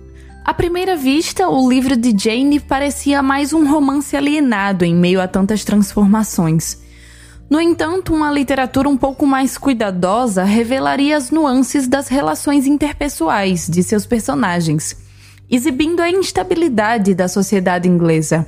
À 0.47 0.53
primeira 0.53 0.95
vista, 0.95 1.49
o 1.49 1.69
livro 1.69 1.97
de 1.97 2.15
Jane 2.17 2.57
parecia 2.57 3.21
mais 3.21 3.51
um 3.51 3.69
romance 3.69 4.15
alienado 4.15 4.85
em 4.85 4.95
meio 4.95 5.19
a 5.19 5.27
tantas 5.27 5.65
transformações. 5.65 6.81
No 7.49 7.59
entanto, 7.59 8.13
uma 8.13 8.31
literatura 8.31 8.87
um 8.87 8.95
pouco 8.95 9.27
mais 9.27 9.57
cuidadosa 9.57 10.45
revelaria 10.45 11.17
as 11.17 11.31
nuances 11.31 11.85
das 11.85 12.07
relações 12.07 12.65
interpessoais 12.65 13.67
de 13.67 13.83
seus 13.83 14.05
personagens, 14.05 14.95
exibindo 15.51 15.99
a 15.99 16.09
instabilidade 16.09 17.13
da 17.13 17.27
sociedade 17.27 17.89
inglesa. 17.89 18.47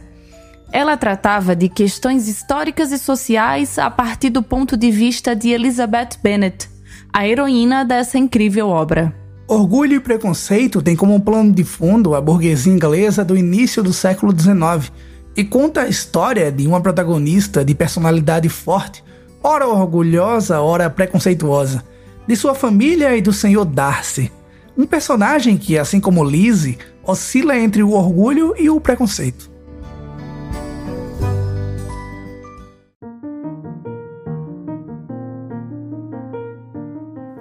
Ela 0.72 0.96
tratava 0.96 1.54
de 1.54 1.68
questões 1.68 2.30
históricas 2.30 2.94
e 2.94 2.98
sociais 2.98 3.78
a 3.78 3.92
partir 3.92 4.30
do 4.30 4.42
ponto 4.42 4.78
de 4.78 4.90
vista 4.90 5.36
de 5.36 5.50
Elizabeth 5.50 6.12
Bennet, 6.24 6.70
a 7.12 7.28
heroína 7.28 7.84
dessa 7.84 8.18
incrível 8.18 8.70
obra. 8.70 9.19
Orgulho 9.50 9.96
e 9.96 10.00
Preconceito 10.00 10.80
tem 10.80 10.96
como 10.96 11.20
plano 11.20 11.52
de 11.52 11.64
fundo 11.64 12.14
a 12.14 12.22
burguesia 12.22 12.72
inglesa 12.72 13.26
do 13.26 13.36
início 13.36 13.82
do 13.82 13.92
século 13.92 14.32
XIX 14.32 14.92
e 15.36 15.44
conta 15.44 15.82
a 15.82 15.88
história 15.88 16.52
de 16.52 16.68
uma 16.68 16.80
protagonista 16.80 17.66
de 17.66 17.74
personalidade 17.74 18.48
forte, 18.48 19.04
ora 19.42 19.68
orgulhosa, 19.68 20.62
ora 20.62 20.88
preconceituosa, 20.88 21.84
de 22.28 22.36
sua 22.36 22.54
família 22.54 23.18
e 23.18 23.24
do 23.24 23.34
Senhor 23.34 23.66
Darcy. 23.66 24.32
Um 24.78 24.86
personagem 24.86 25.58
que, 25.58 25.80
assim 25.80 26.00
como 26.00 26.24
Lizzie, 26.24 26.78
oscila 27.04 27.58
entre 27.58 27.82
o 27.82 27.94
orgulho 27.94 28.54
e 28.56 28.70
o 28.70 28.80
preconceito. 28.80 29.50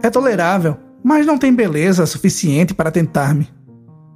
É 0.03 0.09
tolerável, 0.09 0.88
mas 1.09 1.25
não 1.25 1.38
tem 1.38 1.55
beleza 1.55 2.05
suficiente 2.05 2.75
para 2.75 2.91
tentar-me. 2.91 3.49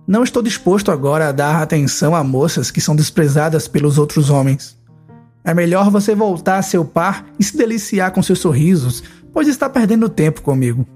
Não 0.07 0.23
estou 0.23 0.43
disposto 0.43 0.91
agora 0.91 1.31
a 1.31 1.33
dar 1.33 1.63
atenção 1.63 2.15
a 2.15 2.23
moças 2.23 2.71
que 2.71 2.83
são 2.83 2.95
desprezadas 2.95 3.67
pelos 3.67 3.97
outros 3.97 4.29
homens. 4.29 4.79
É 5.43 5.55
melhor 5.55 5.91
você 5.91 6.15
voltar 6.15 6.59
a 6.59 6.63
seu 6.63 6.85
par 6.85 7.25
e 7.39 7.45
se 7.45 7.57
deliciar 7.57 8.11
com 8.11 8.23
seus 8.23 8.41
sorrisos, 8.41 9.03
pois 9.33 9.49
está 9.49 9.71
perdendo 9.71 10.07
tempo 10.07 10.43
comigo. 10.43 10.87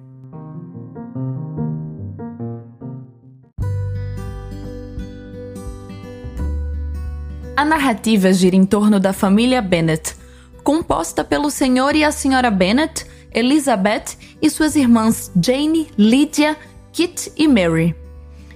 A 7.57 7.65
narrativa 7.65 8.35
gira 8.35 8.55
em 8.55 8.67
torno 8.67 9.01
da 9.01 9.15
família 9.15 9.63
Bennet, 9.63 10.15
composta 10.63 11.25
pelo 11.25 11.51
senhor 11.51 11.97
e 11.97 12.05
a 12.05 12.13
senhora 12.13 12.51
Bennet, 12.51 13.07
Elizabeth 13.37 14.17
e 14.43 14.51
suas 14.51 14.75
irmãs 14.75 15.31
Jane, 15.41 15.87
Lydia, 15.97 16.57
Kit 16.93 17.31
e 17.37 17.47
Mary 17.47 17.95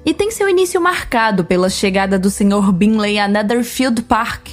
e 0.05 0.15
tem 0.15 0.31
seu 0.31 0.49
início 0.49 0.81
marcado 0.81 1.45
pela 1.45 1.69
chegada 1.69 2.19
do 2.19 2.31
Sr. 2.31 2.73
Bingley 2.73 3.19
a 3.19 3.29
Netherfield 3.29 4.03
Park, 4.03 4.49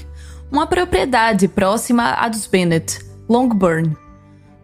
uma 0.51 0.67
propriedade 0.67 1.47
próxima 1.47 2.11
à 2.11 2.27
dos 2.27 2.47
Bennet, 2.47 2.99
Longbourn. 3.29 3.95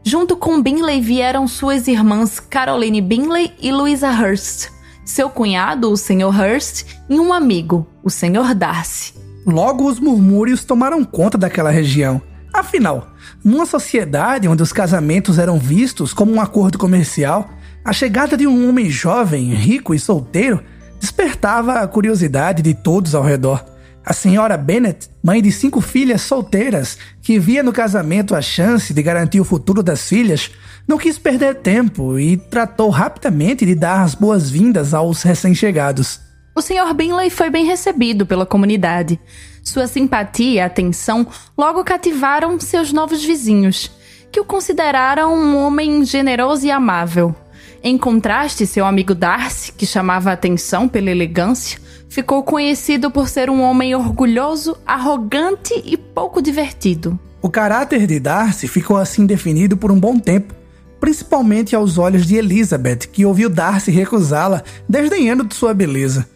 Junto 0.03 0.35
com 0.35 0.61
Bingley 0.61 0.99
vieram 0.99 1.47
suas 1.47 1.87
irmãs 1.87 2.39
Caroline 2.39 3.01
Bingley 3.01 3.53
e 3.61 3.71
Louisa 3.71 4.09
Hurst, 4.09 4.69
seu 5.05 5.29
cunhado, 5.29 5.89
o 5.89 5.97
Sr. 5.97 6.27
Hurst, 6.27 6.85
e 7.09 7.19
um 7.19 7.31
amigo, 7.31 7.87
o 8.03 8.09
Sr. 8.09 8.53
Darcy. 8.53 9.13
Logo, 9.45 9.85
os 9.85 9.99
murmúrios 9.99 10.63
tomaram 10.63 11.03
conta 11.03 11.37
daquela 11.37 11.69
região. 11.69 12.21
Afinal, 12.53 13.07
numa 13.43 13.65
sociedade 13.65 14.47
onde 14.47 14.61
os 14.61 14.71
casamentos 14.71 15.39
eram 15.39 15.57
vistos 15.57 16.13
como 16.13 16.31
um 16.31 16.39
acordo 16.39 16.77
comercial, 16.77 17.49
a 17.83 17.91
chegada 17.91 18.37
de 18.37 18.45
um 18.45 18.69
homem 18.69 18.89
jovem, 18.89 19.53
rico 19.53 19.93
e 19.93 19.99
solteiro 19.99 20.63
despertava 20.99 21.79
a 21.79 21.87
curiosidade 21.87 22.61
de 22.61 22.73
todos 22.73 23.15
ao 23.15 23.23
redor. 23.23 23.65
A 24.05 24.13
senhora 24.13 24.55
Bennet, 24.55 25.09
mãe 25.23 25.41
de 25.41 25.51
cinco 25.51 25.81
filhas 25.81 26.21
solteiras, 26.21 26.97
que 27.21 27.39
via 27.39 27.63
no 27.63 27.73
casamento 27.73 28.35
a 28.35 28.41
chance 28.41 28.93
de 28.93 29.01
garantir 29.01 29.39
o 29.39 29.45
futuro 29.45 29.81
das 29.81 30.07
filhas, 30.07 30.51
não 30.87 30.97
quis 30.97 31.17
perder 31.17 31.55
tempo 31.55 32.19
e 32.19 32.37
tratou 32.37 32.89
rapidamente 32.89 33.65
de 33.65 33.73
dar 33.73 34.01
as 34.01 34.13
boas-vindas 34.13 34.93
aos 34.93 35.23
recém-chegados. 35.23 36.19
O 36.55 36.61
Sr. 36.61 36.93
Binley 36.93 37.29
foi 37.29 37.49
bem 37.49 37.65
recebido 37.65 38.25
pela 38.25 38.45
comunidade. 38.45 39.19
Sua 39.63 39.87
simpatia 39.87 40.51
e 40.51 40.59
atenção 40.59 41.25
logo 41.57 41.85
cativaram 41.85 42.59
seus 42.59 42.91
novos 42.91 43.23
vizinhos, 43.23 43.89
que 44.29 44.39
o 44.39 44.43
consideraram 44.43 45.33
um 45.33 45.55
homem 45.55 46.03
generoso 46.03 46.65
e 46.65 46.71
amável. 46.71 47.33
Em 47.81 47.97
contraste, 47.97 48.67
seu 48.67 48.85
amigo 48.85 49.15
Darcy, 49.15 49.71
que 49.71 49.85
chamava 49.85 50.29
a 50.29 50.33
atenção 50.33 50.87
pela 50.89 51.09
elegância, 51.09 51.79
ficou 52.09 52.43
conhecido 52.43 53.09
por 53.09 53.29
ser 53.29 53.49
um 53.49 53.61
homem 53.61 53.95
orgulhoso, 53.95 54.77
arrogante 54.85 55.81
e 55.85 55.95
pouco 55.95 56.41
divertido. 56.41 57.17
O 57.41 57.49
caráter 57.49 58.05
de 58.05 58.19
Darcy 58.19 58.67
ficou 58.67 58.97
assim 58.97 59.25
definido 59.25 59.77
por 59.77 59.91
um 59.91 59.99
bom 59.99 60.19
tempo, 60.19 60.53
principalmente 60.99 61.73
aos 61.73 61.97
olhos 61.97 62.25
de 62.25 62.35
Elizabeth, 62.35 63.07
que 63.11 63.25
ouviu 63.25 63.49
Darcy 63.49 63.91
recusá-la, 63.91 64.61
desdenhando 64.87 65.45
de 65.45 65.55
sua 65.55 65.73
beleza. 65.73 66.27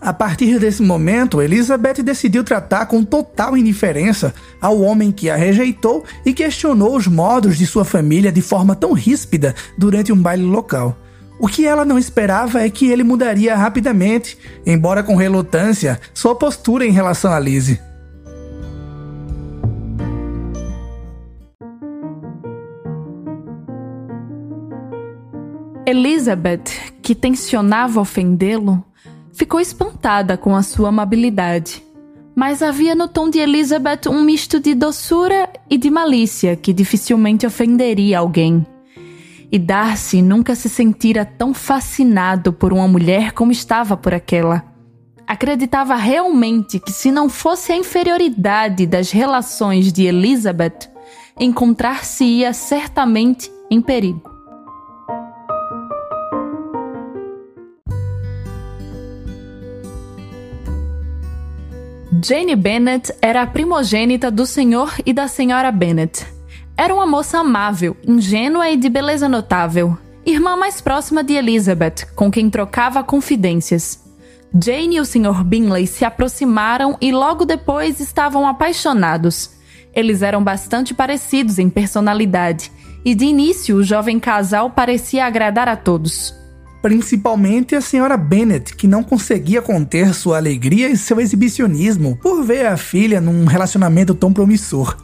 A 0.00 0.12
partir 0.12 0.60
desse 0.60 0.80
momento, 0.80 1.42
Elizabeth 1.42 2.02
decidiu 2.04 2.44
tratar 2.44 2.86
com 2.86 3.02
total 3.02 3.56
indiferença 3.56 4.32
ao 4.60 4.80
homem 4.80 5.10
que 5.10 5.28
a 5.28 5.34
rejeitou 5.34 6.04
e 6.24 6.32
questionou 6.32 6.96
os 6.96 7.08
modos 7.08 7.58
de 7.58 7.66
sua 7.66 7.84
família 7.84 8.30
de 8.30 8.40
forma 8.40 8.76
tão 8.76 8.92
ríspida 8.92 9.54
durante 9.76 10.12
um 10.12 10.16
baile 10.16 10.44
local. 10.44 10.96
O 11.40 11.48
que 11.48 11.66
ela 11.66 11.84
não 11.84 11.98
esperava 11.98 12.62
é 12.62 12.70
que 12.70 12.90
ele 12.90 13.02
mudaria 13.02 13.56
rapidamente, 13.56 14.38
embora 14.64 15.02
com 15.02 15.16
relutância, 15.16 16.00
sua 16.14 16.34
postura 16.34 16.86
em 16.86 16.90
relação 16.90 17.32
a 17.32 17.38
Lizzie. 17.38 17.80
Elizabeth, 25.86 26.64
que 27.00 27.14
tensionava 27.14 28.00
ofendê-lo, 28.00 28.84
ficou 29.38 29.60
espantada 29.60 30.36
com 30.36 30.56
a 30.56 30.64
sua 30.64 30.88
amabilidade. 30.88 31.80
Mas 32.34 32.60
havia 32.60 32.96
no 32.96 33.06
tom 33.06 33.30
de 33.30 33.38
Elizabeth 33.38 34.08
um 34.08 34.20
misto 34.20 34.58
de 34.58 34.74
doçura 34.74 35.48
e 35.70 35.78
de 35.78 35.88
malícia 35.90 36.56
que 36.56 36.72
dificilmente 36.72 37.46
ofenderia 37.46 38.18
alguém. 38.18 38.66
E 39.50 39.56
Darcy 39.56 40.20
nunca 40.22 40.56
se 40.56 40.68
sentira 40.68 41.24
tão 41.24 41.54
fascinado 41.54 42.52
por 42.52 42.72
uma 42.72 42.88
mulher 42.88 43.30
como 43.30 43.52
estava 43.52 43.96
por 43.96 44.12
aquela. 44.12 44.64
Acreditava 45.24 45.94
realmente 45.94 46.80
que, 46.80 46.90
se 46.90 47.12
não 47.12 47.28
fosse 47.28 47.70
a 47.70 47.76
inferioridade 47.76 48.86
das 48.86 49.12
relações 49.12 49.92
de 49.92 50.04
Elizabeth, 50.04 50.90
encontrar-se-ia 51.38 52.52
certamente 52.52 53.50
em 53.70 53.80
perigo. 53.80 54.37
Jane 62.24 62.56
Bennet 62.56 63.14
era 63.22 63.42
a 63.42 63.46
primogênita 63.46 64.30
do 64.30 64.44
senhor 64.44 64.92
e 65.06 65.12
da 65.12 65.28
senhora 65.28 65.70
Bennet. 65.70 66.26
Era 66.76 66.92
uma 66.92 67.06
moça 67.06 67.38
amável, 67.38 67.96
ingênua 68.04 68.68
e 68.70 68.76
de 68.76 68.88
beleza 68.88 69.28
notável, 69.28 69.96
irmã 70.26 70.56
mais 70.56 70.80
próxima 70.80 71.22
de 71.22 71.34
Elizabeth, 71.34 72.06
com 72.16 72.30
quem 72.30 72.50
trocava 72.50 73.04
confidências. 73.04 74.04
Jane 74.52 74.96
e 74.96 75.00
o 75.00 75.04
Sr. 75.04 75.44
Bingley 75.44 75.86
se 75.86 76.04
aproximaram 76.04 76.96
e 77.00 77.12
logo 77.12 77.44
depois 77.44 78.00
estavam 78.00 78.48
apaixonados. 78.48 79.50
Eles 79.94 80.22
eram 80.22 80.42
bastante 80.42 80.94
parecidos 80.94 81.58
em 81.58 81.70
personalidade, 81.70 82.72
e 83.04 83.14
de 83.14 83.26
início 83.26 83.76
o 83.76 83.84
jovem 83.84 84.18
casal 84.18 84.70
parecia 84.70 85.24
agradar 85.24 85.68
a 85.68 85.76
todos 85.76 86.34
principalmente 86.82 87.74
a 87.74 87.80
senhora 87.80 88.16
Bennet, 88.16 88.74
que 88.74 88.86
não 88.86 89.02
conseguia 89.02 89.60
conter 89.62 90.14
sua 90.14 90.36
alegria 90.36 90.88
e 90.88 90.96
seu 90.96 91.20
exibicionismo 91.20 92.18
por 92.22 92.42
ver 92.42 92.66
a 92.66 92.76
filha 92.76 93.20
num 93.20 93.44
relacionamento 93.44 94.14
tão 94.14 94.32
promissor. 94.32 94.96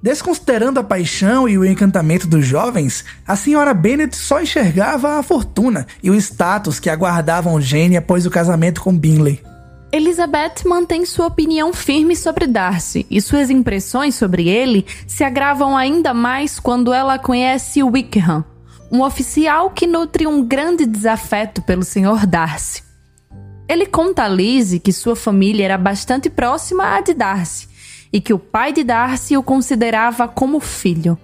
Desconsiderando 0.00 0.78
a 0.78 0.84
paixão 0.84 1.48
e 1.48 1.58
o 1.58 1.64
encantamento 1.64 2.26
dos 2.28 2.46
jovens, 2.46 3.04
a 3.26 3.34
senhora 3.34 3.74
Bennet 3.74 4.16
só 4.16 4.40
enxergava 4.40 5.18
a 5.18 5.22
fortuna 5.22 5.86
e 6.00 6.08
o 6.08 6.14
status 6.14 6.78
que 6.78 6.88
aguardavam 6.88 7.60
Jane 7.60 7.96
após 7.96 8.24
o 8.24 8.30
casamento 8.30 8.80
com 8.80 8.96
Bingley. 8.96 9.42
Elizabeth 9.90 10.64
mantém 10.66 11.04
sua 11.04 11.26
opinião 11.26 11.72
firme 11.72 12.14
sobre 12.14 12.46
Darcy 12.46 13.06
e 13.10 13.20
suas 13.20 13.50
impressões 13.50 14.14
sobre 14.14 14.48
ele 14.48 14.86
se 15.06 15.24
agravam 15.24 15.76
ainda 15.76 16.12
mais 16.12 16.60
quando 16.60 16.92
ela 16.92 17.18
conhece 17.18 17.82
Wickham, 17.82 18.44
um 18.90 19.02
oficial 19.02 19.70
que 19.70 19.86
nutre 19.86 20.26
um 20.26 20.42
grande 20.42 20.86
desafeto 20.86 21.62
pelo 21.62 21.84
Sr. 21.84 22.26
Darcy. 22.26 22.82
Ele 23.68 23.84
conta 23.84 24.24
a 24.24 24.28
Lizzie 24.28 24.80
que 24.80 24.92
sua 24.92 25.14
família 25.14 25.64
era 25.64 25.76
bastante 25.76 26.30
próxima 26.30 26.96
à 26.96 27.00
de 27.02 27.12
Darcy 27.12 27.68
e 28.10 28.20
que 28.20 28.32
o 28.32 28.38
pai 28.38 28.72
de 28.72 28.82
Darcy 28.82 29.36
o 29.36 29.42
considerava 29.42 30.26
como 30.26 30.58
filho, 30.58 31.18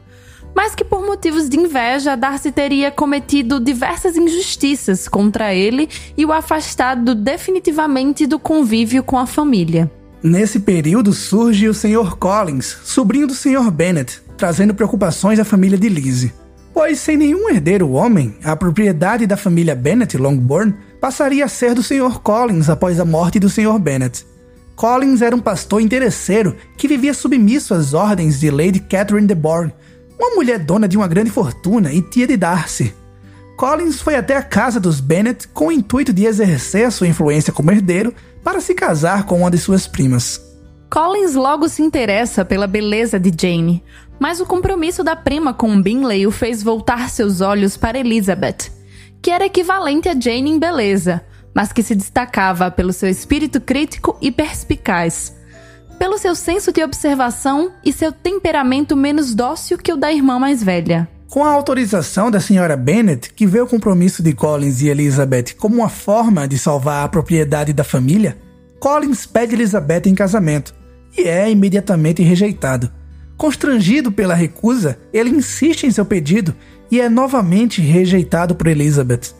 mas 0.55 0.75
que 0.75 0.85
por 0.85 1.05
motivos 1.05 1.49
de 1.49 1.59
inveja 1.59 2.17
Darcy 2.17 2.53
teria 2.53 2.91
cometido 2.91 3.59
diversas 3.59 4.15
injustiças 4.15 5.09
contra 5.09 5.55
ele 5.55 5.89
e 6.19 6.27
o 6.27 6.33
afastado 6.33 7.15
definitivamente 7.15 8.27
do 8.27 8.39
convívio 8.39 9.03
com 9.03 9.19
a 9.19 9.27
família. 9.27 9.91
Nesse 10.23 10.61
período 10.61 11.15
surge 11.15 11.67
o 11.67 11.75
Sr. 11.75 12.17
Collins, 12.17 12.77
sobrinho 12.85 13.27
do 13.27 13.35
Sr. 13.35 13.71
Bennet, 13.71 14.21
trazendo 14.37 14.75
preocupações 14.75 15.39
à 15.39 15.45
família 15.45 15.79
de 15.79 15.89
Lizzie 15.89 16.44
pois 16.75 16.99
sem 16.99 17.17
nenhum 17.17 17.49
herdeiro 17.49 17.93
homem, 17.93 18.37
a 18.43 18.57
propriedade 18.57 19.29
da 19.29 19.37
família 19.37 19.77
Bennet 19.77 20.19
Longbourn 20.19 20.75
passaria 21.01 21.45
a 21.45 21.49
ser 21.49 21.73
do 21.73 21.85
Sr. 21.85 22.19
Collins 22.21 22.69
após 22.69 22.99
a 22.99 23.05
morte 23.05 23.39
do 23.39 23.49
Sr. 23.49 23.79
Bennet. 23.79 24.27
Collins 24.75 25.23
era 25.23 25.37
um 25.37 25.41
pastor 25.41 25.81
interesseiro 25.81 26.57
que 26.77 26.89
vivia 26.89 27.15
submisso 27.15 27.75
às 27.75 27.95
ordens 27.95 28.41
de 28.41 28.51
Lady 28.51 28.81
Catherine 28.81 29.29
de 29.29 29.35
Bourne, 29.37 29.73
uma 30.19 30.35
mulher 30.35 30.59
dona 30.59 30.89
de 30.89 30.97
uma 30.97 31.07
grande 31.07 31.31
fortuna 31.31 31.93
e 31.93 32.03
tia 32.03 32.27
de 32.27 32.37
Darcy. 32.37 32.93
Collins 33.57 34.01
foi 34.01 34.17
até 34.17 34.37
a 34.37 34.43
casa 34.43 34.81
dos 34.81 34.99
Bennet 34.99 35.47
com 35.49 35.69
o 35.69 35.73
intuito 35.73 36.13
de 36.13 36.27
exercer 36.27 36.91
sua 36.91 37.07
influência 37.07 37.53
como 37.53 37.71
herdeiro 37.71 38.13
para 38.43 38.61
se 38.61 38.75
casar 38.75 39.27
com 39.27 39.39
uma 39.39 39.51
de 39.51 39.59
suas 39.59 39.87
primas. 39.87 40.41
Collins 40.95 41.35
logo 41.35 41.69
se 41.69 41.83
interessa 41.83 42.45
pela 42.45 42.67
beleza 42.67 43.19
de 43.19 43.33
Jane, 43.37 43.83
mas 44.19 44.41
o 44.41 44.47
compromisso 44.47 45.03
da 45.03 45.17
prima 45.17 45.53
com 45.53 45.81
Bingley 45.81 46.27
o 46.27 46.31
fez 46.31 46.63
voltar 46.63 47.09
seus 47.11 47.41
olhos 47.41 47.77
para 47.77 47.99
Elizabeth, 47.99 48.71
que 49.21 49.31
era 49.31 49.47
equivalente 49.47 50.09
a 50.09 50.19
Jane 50.19 50.51
em 50.51 50.59
beleza, 50.59 51.25
mas 51.55 51.73
que 51.73 51.83
se 51.83 51.95
destacava 51.95 52.71
pelo 52.71 52.93
seu 52.93 53.09
espírito 53.09 53.61
crítico 53.61 54.17
e 54.21 54.31
perspicaz, 54.31 55.35
pelo 55.99 56.19
seu 56.19 56.35
senso 56.35 56.73
de 56.73 56.83
observação 56.83 57.73
e 57.85 57.93
seu 57.93 58.11
temperamento 58.11 58.97
menos 58.97 59.35
dócil 59.35 59.79
que 59.79 59.93
o 59.93 59.97
da 59.97 60.13
irmã 60.13 60.39
mais 60.39 60.63
velha. 60.63 61.09
Com 61.29 61.45
a 61.45 61.51
autorização 61.51 62.31
da 62.31 62.41
senhora 62.41 62.77
Bennet, 62.77 63.33
que 63.33 63.47
vê 63.47 63.61
o 63.61 63.67
compromisso 63.67 64.23
de 64.23 64.33
Collins 64.33 64.83
e 64.83 64.89
Elizabeth 64.89 65.55
como 65.59 65.77
uma 65.77 65.89
forma 65.89 66.47
de 66.47 66.59
salvar 66.59 67.05
a 67.05 67.09
propriedade 67.09 67.73
da 67.73 67.83
família, 67.83 68.37
Collins 68.79 69.27
pede 69.27 69.55
Elizabeth 69.55 70.03
em 70.07 70.15
casamento 70.15 70.75
e 71.17 71.23
é 71.23 71.51
imediatamente 71.51 72.23
rejeitado. 72.23 72.91
Constrangido 73.45 74.11
pela 74.11 74.33
recusa, 74.33 74.99
ele 75.13 75.29
insiste 75.29 75.85
em 75.85 75.91
seu 75.91 76.07
pedido 76.07 76.55
e 76.91 76.99
é 76.99 77.11
novamente 77.11 77.83
rejeitado 77.83 78.55
por 78.55 78.67
Elizabeth. 78.67 79.35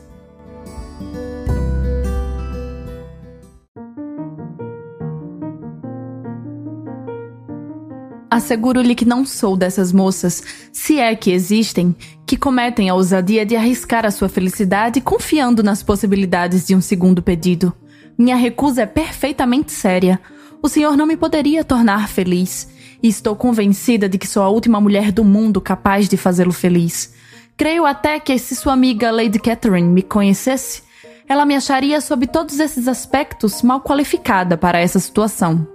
Asseguro-lhe 8.29 8.93
que 8.93 9.05
não 9.05 9.25
sou 9.25 9.57
dessas 9.57 9.91
moças, 9.91 10.43
se 10.71 10.99
é 10.99 11.15
que 11.15 11.31
existem, 11.31 11.95
que 12.27 12.37
cometem 12.37 12.91
a 12.91 12.93
ousadia 12.93 13.43
de 13.43 13.55
arriscar 13.55 14.05
a 14.05 14.11
sua 14.11 14.29
felicidade 14.29 15.01
confiando 15.01 15.63
nas 15.63 15.81
possibilidades 15.81 16.67
de 16.67 16.75
um 16.75 16.81
segundo 16.81 17.23
pedido. 17.23 17.73
Minha 18.15 18.35
recusa 18.35 18.83
é 18.83 18.85
perfeitamente 18.85 19.71
séria. 19.71 20.21
O 20.61 20.69
senhor 20.69 20.95
não 20.95 21.07
me 21.07 21.17
poderia 21.17 21.63
tornar 21.63 22.07
feliz. 22.07 22.75
E 23.01 23.07
estou 23.07 23.35
convencida 23.35 24.07
de 24.09 24.17
que 24.17 24.27
sou 24.27 24.43
a 24.43 24.49
última 24.49 24.79
mulher 24.79 25.11
do 25.11 25.23
mundo 25.23 25.61
capaz 25.61 26.07
de 26.07 26.17
fazê-lo 26.17 26.53
feliz. 26.53 27.13
Creio 27.57 27.85
até 27.85 28.19
que 28.19 28.37
se 28.37 28.55
sua 28.55 28.73
amiga 28.73 29.11
Lady 29.11 29.39
Catherine 29.39 29.87
me 29.87 30.01
conhecesse, 30.01 30.83
ela 31.27 31.45
me 31.45 31.55
acharia 31.55 31.99
sob 32.01 32.27
todos 32.27 32.59
esses 32.59 32.87
aspectos 32.87 33.61
mal 33.61 33.81
qualificada 33.81 34.57
para 34.57 34.79
essa 34.79 34.99
situação. 34.99 35.67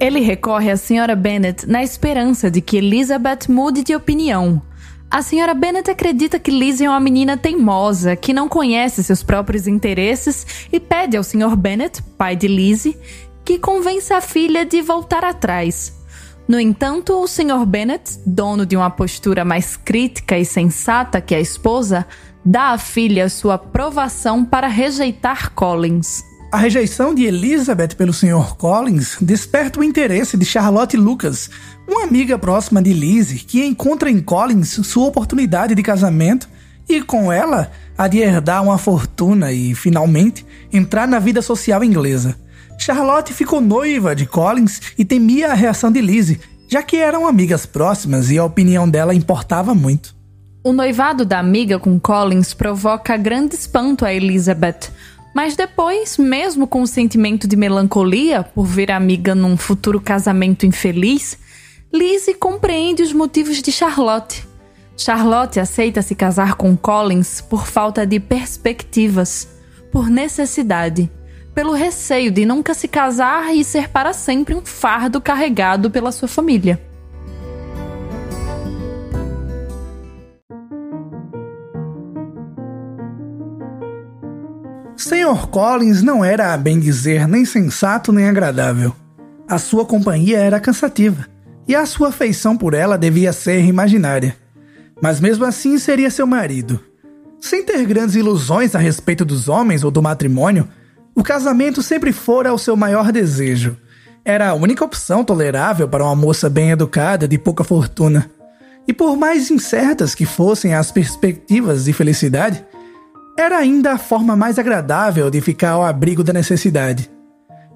Ele 0.00 0.20
recorre 0.20 0.70
à 0.70 0.74
Sra. 0.74 1.16
Bennet 1.16 1.66
na 1.66 1.82
esperança 1.82 2.50
de 2.50 2.60
que 2.60 2.76
Elizabeth 2.76 3.48
mude 3.48 3.82
de 3.82 3.94
opinião. 3.96 4.62
A 5.10 5.20
Sra. 5.22 5.54
Bennet 5.54 5.90
acredita 5.90 6.38
que 6.38 6.50
Lizzie 6.50 6.86
é 6.86 6.90
uma 6.90 7.00
menina 7.00 7.34
teimosa, 7.34 8.14
que 8.14 8.34
não 8.34 8.46
conhece 8.46 9.02
seus 9.02 9.22
próprios 9.22 9.66
interesses 9.66 10.46
e 10.70 10.78
pede 10.78 11.16
ao 11.16 11.24
Sr. 11.24 11.56
Bennet, 11.56 12.02
pai 12.18 12.36
de 12.36 12.46
Lizzie, 12.46 12.96
que 13.42 13.58
convença 13.58 14.18
a 14.18 14.20
filha 14.20 14.66
de 14.66 14.82
voltar 14.82 15.24
atrás. 15.24 15.94
No 16.46 16.60
entanto, 16.60 17.14
o 17.22 17.26
Sr. 17.26 17.64
Bennet, 17.66 18.20
dono 18.26 18.66
de 18.66 18.76
uma 18.76 18.90
postura 18.90 19.46
mais 19.46 19.76
crítica 19.76 20.38
e 20.38 20.44
sensata 20.44 21.22
que 21.22 21.34
a 21.34 21.40
esposa, 21.40 22.06
dá 22.44 22.72
à 22.72 22.78
filha 22.78 23.30
sua 23.30 23.54
aprovação 23.54 24.44
para 24.44 24.68
rejeitar 24.68 25.52
Collins. 25.54 26.22
A 26.50 26.56
rejeição 26.56 27.14
de 27.14 27.24
Elizabeth 27.24 27.88
pelo 27.88 28.12
Sr. 28.12 28.56
Collins 28.56 29.18
desperta 29.20 29.80
o 29.80 29.84
interesse 29.84 30.34
de 30.34 30.46
Charlotte 30.46 30.96
Lucas, 30.96 31.50
uma 31.88 32.04
amiga 32.04 32.38
próxima 32.38 32.82
de 32.82 32.92
Lizzie, 32.92 33.38
que 33.38 33.64
encontra 33.64 34.10
em 34.10 34.20
Collins 34.20 34.78
sua 34.86 35.08
oportunidade 35.08 35.74
de 35.74 35.82
casamento 35.82 36.46
e, 36.86 37.00
com 37.02 37.32
ela, 37.32 37.72
a 37.96 38.06
de 38.06 38.18
herdar 38.18 38.62
uma 38.62 38.76
fortuna 38.76 39.50
e, 39.50 39.74
finalmente, 39.74 40.44
entrar 40.70 41.08
na 41.08 41.18
vida 41.18 41.40
social 41.40 41.82
inglesa. 41.82 42.36
Charlotte 42.78 43.32
ficou 43.32 43.60
noiva 43.60 44.14
de 44.14 44.26
Collins 44.26 44.80
e 44.98 45.04
temia 45.04 45.50
a 45.50 45.54
reação 45.54 45.90
de 45.90 46.00
Lizzie, 46.00 46.38
já 46.68 46.82
que 46.82 46.98
eram 46.98 47.26
amigas 47.26 47.64
próximas 47.64 48.30
e 48.30 48.38
a 48.38 48.44
opinião 48.44 48.88
dela 48.88 49.14
importava 49.14 49.74
muito. 49.74 50.14
O 50.62 50.72
noivado 50.72 51.24
da 51.24 51.38
amiga 51.38 51.78
com 51.78 51.98
Collins 51.98 52.52
provoca 52.52 53.16
grande 53.16 53.54
espanto 53.54 54.04
a 54.04 54.12
Elizabeth, 54.12 54.92
mas 55.34 55.56
depois, 55.56 56.18
mesmo 56.18 56.66
com 56.66 56.82
o 56.82 56.86
sentimento 56.86 57.48
de 57.48 57.56
melancolia 57.56 58.42
por 58.42 58.66
ver 58.66 58.90
a 58.90 58.96
amiga 58.96 59.34
num 59.34 59.56
futuro 59.56 60.00
casamento 60.00 60.66
infeliz, 60.66 61.38
Lizzie 61.92 62.34
compreende 62.34 63.02
os 63.02 63.14
motivos 63.14 63.62
de 63.62 63.72
Charlotte. 63.72 64.46
Charlotte 64.94 65.58
aceita 65.58 66.02
se 66.02 66.14
casar 66.14 66.54
com 66.54 66.76
Collins 66.76 67.40
por 67.40 67.66
falta 67.66 68.06
de 68.06 68.20
perspectivas, 68.20 69.48
por 69.90 70.10
necessidade, 70.10 71.10
pelo 71.54 71.72
receio 71.72 72.30
de 72.30 72.44
nunca 72.44 72.74
se 72.74 72.88
casar 72.88 73.54
e 73.54 73.64
ser 73.64 73.88
para 73.88 74.12
sempre 74.12 74.54
um 74.54 74.60
fardo 74.62 75.18
carregado 75.18 75.90
pela 75.90 76.12
sua 76.12 76.28
família. 76.28 76.78
Sr. 84.94 85.46
Collins 85.50 86.02
não 86.02 86.22
era, 86.22 86.52
a 86.52 86.58
bem 86.58 86.78
dizer, 86.78 87.26
nem 87.26 87.46
sensato 87.46 88.12
nem 88.12 88.28
agradável. 88.28 88.94
A 89.48 89.56
sua 89.56 89.86
companhia 89.86 90.38
era 90.38 90.60
cansativa, 90.60 91.26
e 91.68 91.76
a 91.76 91.84
sua 91.84 92.08
afeição 92.08 92.56
por 92.56 92.72
ela 92.72 92.96
devia 92.96 93.32
ser 93.32 93.62
imaginária. 93.62 94.34
Mas 95.00 95.20
mesmo 95.20 95.44
assim 95.44 95.78
seria 95.78 96.10
seu 96.10 96.26
marido. 96.26 96.80
Sem 97.38 97.62
ter 97.62 97.84
grandes 97.84 98.16
ilusões 98.16 98.74
a 98.74 98.78
respeito 98.78 99.24
dos 99.24 99.48
homens 99.48 99.84
ou 99.84 99.90
do 99.90 100.02
matrimônio, 100.02 100.66
o 101.14 101.22
casamento 101.22 101.82
sempre 101.82 102.10
fora 102.10 102.52
o 102.52 102.58
seu 102.58 102.74
maior 102.74 103.12
desejo. 103.12 103.76
Era 104.24 104.48
a 104.48 104.54
única 104.54 104.84
opção 104.84 105.22
tolerável 105.22 105.86
para 105.86 106.04
uma 106.04 106.16
moça 106.16 106.48
bem 106.48 106.70
educada 106.70 107.28
de 107.28 107.38
pouca 107.38 107.62
fortuna. 107.62 108.30
E 108.86 108.92
por 108.92 109.16
mais 109.16 109.50
incertas 109.50 110.14
que 110.14 110.24
fossem 110.24 110.74
as 110.74 110.90
perspectivas 110.90 111.84
de 111.84 111.92
felicidade, 111.92 112.64
era 113.38 113.58
ainda 113.58 113.92
a 113.92 113.98
forma 113.98 114.34
mais 114.34 114.58
agradável 114.58 115.30
de 115.30 115.40
ficar 115.40 115.72
ao 115.72 115.84
abrigo 115.84 116.24
da 116.24 116.32
necessidade. 116.32 117.10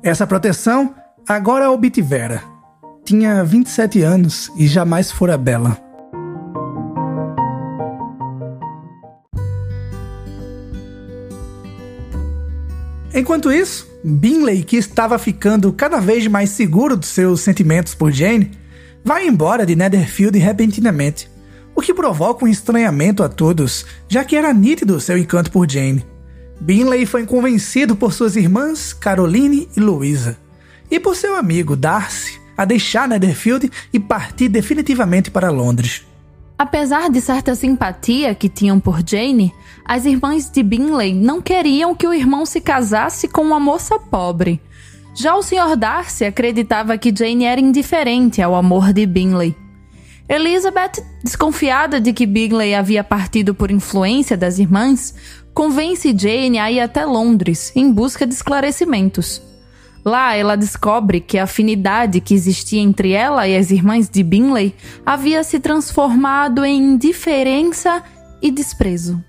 Essa 0.03 0.27
proteção 0.27 0.95
agora 1.29 1.67
a 1.67 1.71
obtivera. 1.71 2.52
Tinha 3.05 3.43
27 3.43 4.01
anos 4.03 4.49
e 4.57 4.69
jamais 4.69 5.11
fora 5.11 5.37
bela. 5.37 5.77
Enquanto 13.13 13.53
isso, 13.53 13.89
Binley, 14.05 14.63
que 14.63 14.77
estava 14.77 15.19
ficando 15.19 15.73
cada 15.73 15.99
vez 15.99 16.27
mais 16.29 16.51
seguro 16.51 16.97
dos 16.97 17.09
seus 17.09 17.41
sentimentos 17.41 17.93
por 17.93 18.13
Jane, 18.13 18.53
vai 19.05 19.27
embora 19.27 19.67
de 19.67 19.75
Netherfield 19.75 20.39
repentinamente 20.39 21.29
o 21.75 21.83
que 21.83 21.93
provoca 21.93 22.45
um 22.45 22.49
estranhamento 22.49 23.23
a 23.25 23.29
todos, 23.29 23.85
já 24.09 24.25
que 24.25 24.37
era 24.37 24.55
nítido 24.55 25.01
seu 25.01 25.19
encanto 25.19 25.51
por 25.51 25.69
Jane. 25.69 26.07
Binley 26.61 27.05
foi 27.05 27.27
convencido 27.27 27.97
por 27.97 28.13
suas 28.13 28.37
irmãs 28.37 28.93
Caroline 28.93 29.69
e 29.77 29.81
Louisa, 29.81 30.37
e 30.89 31.01
por 31.01 31.17
seu 31.17 31.35
amigo 31.35 31.75
Darcy 31.75 32.42
a 32.57 32.65
deixar 32.65 33.09
Netherfield 33.09 33.71
e 33.93 33.99
partir 33.99 34.49
definitivamente 34.49 35.31
para 35.31 35.51
Londres. 35.51 36.05
Apesar 36.59 37.11
de 37.11 37.21
certa 37.21 37.55
simpatia 37.55 38.35
que 38.35 38.49
tinham 38.49 38.79
por 38.79 39.03
Jane, 39.05 39.53
as 39.85 40.05
irmãs 40.05 40.51
de 40.51 40.63
Binley 40.63 41.15
não 41.15 41.41
queriam 41.41 41.95
que 41.95 42.07
o 42.07 42.15
irmão 42.15 42.47
se 42.47 42.61
casasse 42.61 43.27
com 43.27 43.43
uma 43.43 43.59
moça 43.59 43.99
pobre. 43.99 44.61
Já 45.15 45.35
o 45.35 45.43
Sr. 45.43 45.77
Darcy 45.77 46.25
acreditava 46.25 46.97
que 46.97 47.13
Jane 47.15 47.45
era 47.45 47.61
indiferente 47.61 48.41
ao 48.41 48.55
amor 48.55 48.93
de 48.93 49.05
Binley 49.07 49.57
Elizabeth, 50.29 51.05
desconfiada 51.23 52.01
de 52.01 52.11
que 52.13 52.25
Bingley 52.25 52.75
havia 52.75 53.05
partido 53.05 53.55
por 53.55 53.71
influência 53.71 54.35
das 54.35 54.59
irmãs, 54.59 55.15
convence 55.53 56.17
Jane 56.17 56.59
a 56.59 56.71
ir 56.73 56.81
até 56.81 57.05
Londres 57.05 57.71
em 57.77 57.93
busca 57.93 58.27
de 58.27 58.33
esclarecimentos. 58.33 59.43
Lá 60.05 60.35
ela 60.35 60.57
descobre 60.57 61.21
que 61.21 61.39
a 61.39 61.45
afinidade 61.45 62.21
que 62.21 62.35
existia 62.35 62.81
entre 62.81 63.13
ela 63.13 63.47
e 63.47 63.57
as 63.57 63.71
irmãs 63.71 64.09
de 64.09 64.23
Bingley 64.23 64.75
havia 65.07 65.45
se 65.45 65.61
transformado 65.61 66.65
em 66.65 66.95
indiferença 66.95 68.03
e 68.41 68.51
desprezo. 68.51 69.23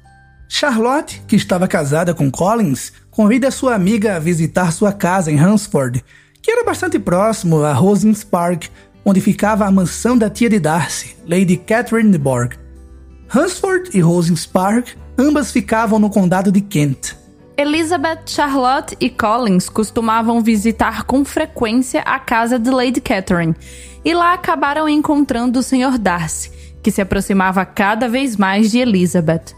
Charlotte, 0.49 1.21
que 1.27 1.35
estava 1.35 1.67
casada 1.67 2.13
com 2.13 2.29
Collins, 2.29 2.91
convida 3.11 3.51
sua 3.51 3.75
amiga 3.75 4.15
a 4.15 4.19
visitar 4.19 4.71
sua 4.71 4.91
casa 4.91 5.31
em 5.31 5.39
Hansford, 5.39 6.03
que 6.41 6.51
era 6.51 6.63
bastante 6.63 6.97
próximo 6.99 7.63
a 7.63 7.73
Rosings 7.73 8.23
Park, 8.23 8.65
onde 9.05 9.21
ficava 9.21 9.65
a 9.65 9.71
mansão 9.71 10.17
da 10.17 10.29
tia 10.29 10.49
de 10.49 10.59
Darcy, 10.59 11.15
Lady 11.27 11.57
Catherine 11.57 12.11
de 12.11 12.17
Borg. 12.17 12.55
Hunsford 13.33 13.91
e 13.93 13.99
Rosings 14.01 14.45
Park 14.45 14.89
ambas 15.17 15.51
ficavam 15.51 15.99
no 15.99 16.09
condado 16.09 16.51
de 16.51 16.61
Kent. 16.61 17.15
Elizabeth, 17.55 18.21
Charlotte 18.25 18.97
e 18.99 19.09
Collins 19.09 19.69
costumavam 19.69 20.41
visitar 20.41 21.03
com 21.03 21.23
frequência 21.23 22.01
a 22.01 22.17
casa 22.17 22.57
de 22.57 22.69
Lady 22.71 22.99
Catherine, 22.99 23.55
e 24.03 24.13
lá 24.13 24.33
acabaram 24.33 24.89
encontrando 24.89 25.59
o 25.59 25.63
Sr. 25.63 25.97
Darcy, 25.99 26.51
que 26.81 26.91
se 26.91 27.01
aproximava 27.01 27.63
cada 27.65 28.09
vez 28.09 28.35
mais 28.35 28.71
de 28.71 28.79
Elizabeth. 28.79 29.55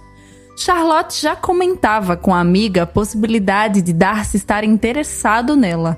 Charlotte 0.58 1.22
já 1.22 1.36
comentava 1.36 2.16
com 2.16 2.34
a 2.34 2.40
amiga 2.40 2.84
a 2.84 2.88
possibilidade 2.88 3.82
de 3.82 3.94
Darcy 3.94 4.38
estar 4.38 4.64
interessado 4.64 5.56
nela. 5.56 5.98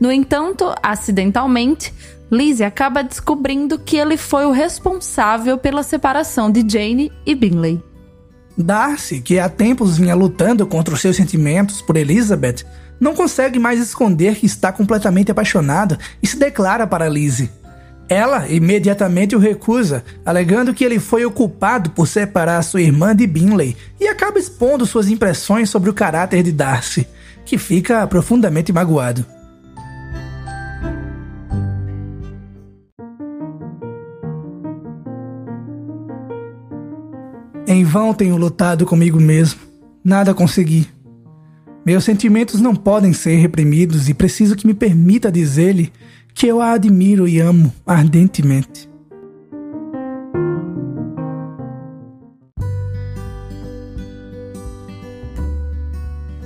No 0.00 0.12
entanto, 0.12 0.74
acidentalmente, 0.82 1.92
Lizzie 2.30 2.66
acaba 2.66 3.02
descobrindo 3.02 3.78
que 3.78 3.96
ele 3.96 4.16
foi 4.16 4.44
o 4.44 4.50
responsável 4.50 5.56
pela 5.56 5.82
separação 5.82 6.50
de 6.50 6.64
Jane 6.66 7.12
e 7.24 7.34
Bingley. 7.34 7.82
Darcy, 8.56 9.20
que 9.20 9.38
há 9.38 9.48
tempos 9.48 9.98
vinha 9.98 10.14
lutando 10.14 10.66
contra 10.66 10.94
os 10.94 11.00
seus 11.00 11.16
sentimentos 11.16 11.82
por 11.82 11.96
Elizabeth, 11.96 12.64
não 12.98 13.14
consegue 13.14 13.58
mais 13.58 13.80
esconder 13.80 14.36
que 14.36 14.46
está 14.46 14.72
completamente 14.72 15.30
apaixonado 15.30 15.98
e 16.22 16.26
se 16.26 16.38
declara 16.38 16.86
para 16.86 17.08
Lizzie. 17.08 17.50
Ela 18.08 18.48
imediatamente 18.48 19.34
o 19.34 19.38
recusa, 19.38 20.04
alegando 20.24 20.72
que 20.72 20.84
ele 20.84 21.00
foi 21.00 21.26
o 21.26 21.30
culpado 21.30 21.90
por 21.90 22.06
separar 22.06 22.62
sua 22.62 22.80
irmã 22.80 23.14
de 23.14 23.26
Bingley 23.26 23.76
e 24.00 24.06
acaba 24.06 24.38
expondo 24.38 24.86
suas 24.86 25.08
impressões 25.08 25.68
sobre 25.68 25.90
o 25.90 25.94
caráter 25.94 26.42
de 26.42 26.52
Darcy, 26.52 27.06
que 27.44 27.58
fica 27.58 28.06
profundamente 28.06 28.72
magoado. 28.72 29.26
Em 37.76 37.84
vão 37.84 38.14
tenho 38.14 38.38
lutado 38.38 38.86
comigo 38.86 39.20
mesmo. 39.20 39.60
Nada 40.02 40.32
consegui. 40.32 40.88
Meus 41.84 42.04
sentimentos 42.04 42.58
não 42.58 42.74
podem 42.74 43.12
ser 43.12 43.36
reprimidos 43.36 44.08
e 44.08 44.14
preciso 44.14 44.56
que 44.56 44.66
me 44.66 44.72
permita 44.72 45.30
dizer-lhe 45.30 45.92
que 46.32 46.46
eu 46.46 46.62
a 46.62 46.72
admiro 46.72 47.28
e 47.28 47.38
amo 47.38 47.70
ardentemente. 47.86 48.88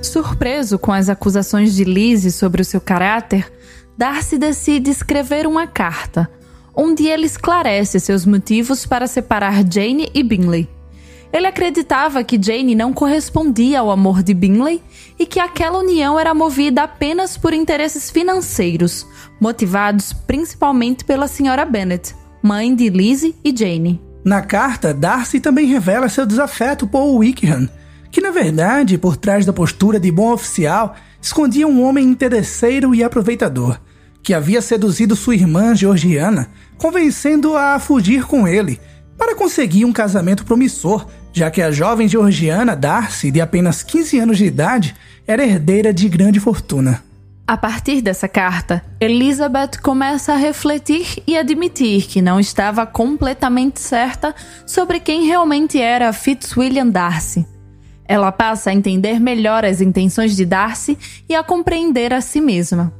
Surpreso 0.01 0.77
com 0.77 0.91
as 0.91 1.07
acusações 1.07 1.73
de 1.73 1.85
Lizzie 1.85 2.29
sobre 2.29 2.61
o 2.61 2.65
seu 2.65 2.81
caráter, 2.81 3.49
Darcy 3.97 4.37
decide 4.37 4.91
escrever 4.91 5.47
uma 5.47 5.65
carta, 5.65 6.29
onde 6.75 7.07
ele 7.07 7.25
esclarece 7.25 8.01
seus 8.01 8.25
motivos 8.25 8.85
para 8.85 9.07
separar 9.07 9.63
Jane 9.71 10.09
e 10.13 10.21
Bingley. 10.21 10.80
Ele 11.33 11.47
acreditava 11.47 12.23
que 12.23 12.41
Jane 12.41 12.75
não 12.75 12.91
correspondia 12.91 13.79
ao 13.79 13.89
amor 13.89 14.21
de 14.21 14.33
Bingley 14.33 14.83
e 15.17 15.25
que 15.25 15.39
aquela 15.39 15.79
união 15.79 16.19
era 16.19 16.33
movida 16.33 16.83
apenas 16.83 17.37
por 17.37 17.53
interesses 17.53 18.11
financeiros, 18.11 19.07
motivados 19.39 20.11
principalmente 20.11 21.05
pela 21.05 21.27
senhora 21.27 21.63
Bennet, 21.63 22.13
mãe 22.43 22.75
de 22.75 22.89
Lizzie 22.89 23.35
e 23.43 23.55
Jane. 23.55 24.01
Na 24.25 24.41
carta, 24.41 24.93
Darcy 24.93 25.39
também 25.39 25.65
revela 25.65 26.09
seu 26.09 26.25
desafeto 26.25 26.85
por 26.85 27.15
Wickham, 27.15 27.69
que 28.11 28.19
na 28.19 28.29
verdade, 28.29 28.97
por 28.97 29.15
trás 29.15 29.45
da 29.45 29.53
postura 29.53 29.99
de 29.99 30.11
bom 30.11 30.33
oficial, 30.33 30.95
escondia 31.21 31.67
um 31.67 31.81
homem 31.81 32.05
interesseiro 32.05 32.93
e 32.93 33.03
aproveitador, 33.03 33.79
que 34.21 34.33
havia 34.33 34.61
seduzido 34.61 35.15
sua 35.15 35.33
irmã 35.33 35.73
Georgiana, 35.73 36.51
convencendo-a 36.77 37.75
a 37.75 37.79
fugir 37.79 38.25
com 38.25 38.45
ele, 38.47 38.79
para 39.17 39.35
conseguir 39.35 39.85
um 39.85 39.93
casamento 39.93 40.43
promissor 40.43 41.07
já 41.33 41.49
que 41.49 41.61
a 41.61 41.71
jovem 41.71 42.07
georgiana 42.07 42.75
Darcy, 42.75 43.31
de 43.31 43.39
apenas 43.39 43.83
15 43.83 44.19
anos 44.19 44.37
de 44.37 44.45
idade, 44.45 44.95
era 45.25 45.45
herdeira 45.45 45.93
de 45.93 46.09
grande 46.09 46.39
fortuna. 46.39 47.03
A 47.47 47.57
partir 47.57 48.01
dessa 48.01 48.27
carta, 48.27 48.83
Elizabeth 48.99 49.71
começa 49.81 50.33
a 50.33 50.37
refletir 50.37 51.21
e 51.27 51.37
admitir 51.37 52.07
que 52.07 52.21
não 52.21 52.39
estava 52.39 52.85
completamente 52.85 53.79
certa 53.79 54.33
sobre 54.65 54.99
quem 54.99 55.25
realmente 55.25 55.79
era 55.79 56.13
Fitzwilliam 56.13 56.87
Darcy. 56.87 57.45
Ela 58.05 58.31
passa 58.31 58.69
a 58.69 58.73
entender 58.73 59.19
melhor 59.19 59.65
as 59.65 59.81
intenções 59.81 60.35
de 60.35 60.45
Darcy 60.45 60.97
e 61.27 61.35
a 61.35 61.43
compreender 61.43 62.13
a 62.13 62.21
si 62.21 62.39
mesma. 62.39 62.93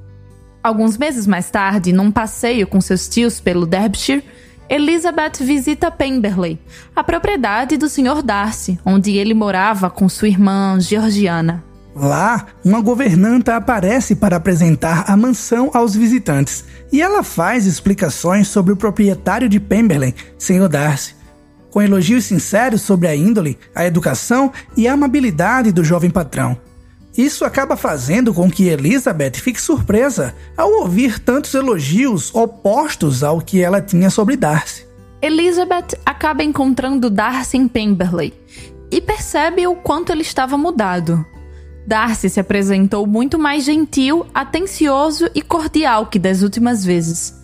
Alguns 0.63 0.97
meses 0.97 1.25
mais 1.25 1.49
tarde, 1.49 1.91
num 1.91 2.11
passeio 2.11 2.67
com 2.67 2.79
seus 2.79 3.07
tios 3.07 3.39
pelo 3.39 3.65
Derbyshire, 3.65 4.23
Elizabeth 4.71 5.33
visita 5.41 5.91
Pemberley, 5.91 6.57
a 6.95 7.03
propriedade 7.03 7.75
do 7.75 7.89
Sr. 7.89 8.23
Darcy, 8.23 8.79
onde 8.85 9.17
ele 9.17 9.33
morava 9.33 9.89
com 9.89 10.07
sua 10.07 10.29
irmã 10.29 10.79
Georgiana. 10.79 11.61
Lá, 11.93 12.45
uma 12.63 12.79
governanta 12.79 13.57
aparece 13.57 14.15
para 14.15 14.37
apresentar 14.37 15.03
a 15.11 15.17
mansão 15.17 15.69
aos 15.73 15.93
visitantes 15.93 16.63
e 16.89 17.01
ela 17.01 17.21
faz 17.21 17.65
explicações 17.65 18.47
sobre 18.47 18.71
o 18.71 18.77
proprietário 18.77 19.49
de 19.49 19.59
Pemberley, 19.59 20.15
Sr. 20.37 20.69
Darcy, 20.69 21.15
com 21.69 21.81
elogios 21.81 22.23
sinceros 22.23 22.81
sobre 22.81 23.09
a 23.09 23.15
índole, 23.15 23.59
a 23.75 23.85
educação 23.85 24.53
e 24.77 24.87
a 24.87 24.93
amabilidade 24.93 25.73
do 25.73 25.83
jovem 25.83 26.09
patrão. 26.09 26.57
Isso 27.17 27.43
acaba 27.43 27.75
fazendo 27.75 28.33
com 28.33 28.49
que 28.49 28.67
Elizabeth 28.67 29.33
fique 29.35 29.61
surpresa 29.61 30.33
ao 30.55 30.71
ouvir 30.81 31.19
tantos 31.19 31.53
elogios 31.53 32.33
opostos 32.33 33.23
ao 33.23 33.41
que 33.41 33.61
ela 33.61 33.81
tinha 33.81 34.09
sobre 34.09 34.37
Darcy. 34.37 34.85
Elizabeth 35.21 35.99
acaba 36.05 36.43
encontrando 36.43 37.09
Darcy 37.09 37.57
em 37.57 37.67
Pemberley 37.67 38.33
e 38.89 39.01
percebe 39.01 39.67
o 39.67 39.75
quanto 39.75 40.11
ele 40.11 40.21
estava 40.21 40.57
mudado. 40.57 41.23
Darcy 41.85 42.29
se 42.29 42.39
apresentou 42.39 43.05
muito 43.05 43.37
mais 43.37 43.63
gentil, 43.63 44.25
atencioso 44.33 45.29
e 45.35 45.41
cordial 45.41 46.07
que 46.07 46.17
das 46.17 46.41
últimas 46.41 46.85
vezes. 46.85 47.35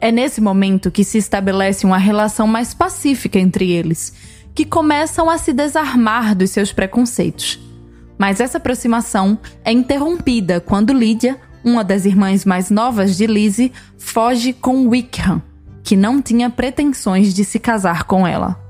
É 0.00 0.12
nesse 0.12 0.40
momento 0.40 0.90
que 0.90 1.02
se 1.04 1.16
estabelece 1.16 1.86
uma 1.86 1.98
relação 1.98 2.46
mais 2.46 2.74
pacífica 2.74 3.38
entre 3.38 3.70
eles, 3.70 4.12
que 4.54 4.64
começam 4.64 5.30
a 5.30 5.38
se 5.38 5.52
desarmar 5.52 6.34
dos 6.34 6.50
seus 6.50 6.72
preconceitos. 6.72 7.58
Mas 8.18 8.40
essa 8.40 8.58
aproximação 8.58 9.38
é 9.64 9.72
interrompida 9.72 10.60
quando 10.60 10.92
Lydia, 10.92 11.38
uma 11.64 11.82
das 11.82 12.04
irmãs 12.04 12.44
mais 12.44 12.70
novas 12.70 13.16
de 13.16 13.26
Lizzie, 13.26 13.72
foge 13.98 14.52
com 14.52 14.88
Wickham, 14.88 15.42
que 15.82 15.96
não 15.96 16.22
tinha 16.22 16.48
pretensões 16.50 17.34
de 17.34 17.44
se 17.44 17.58
casar 17.58 18.04
com 18.04 18.26
ela. 18.26 18.64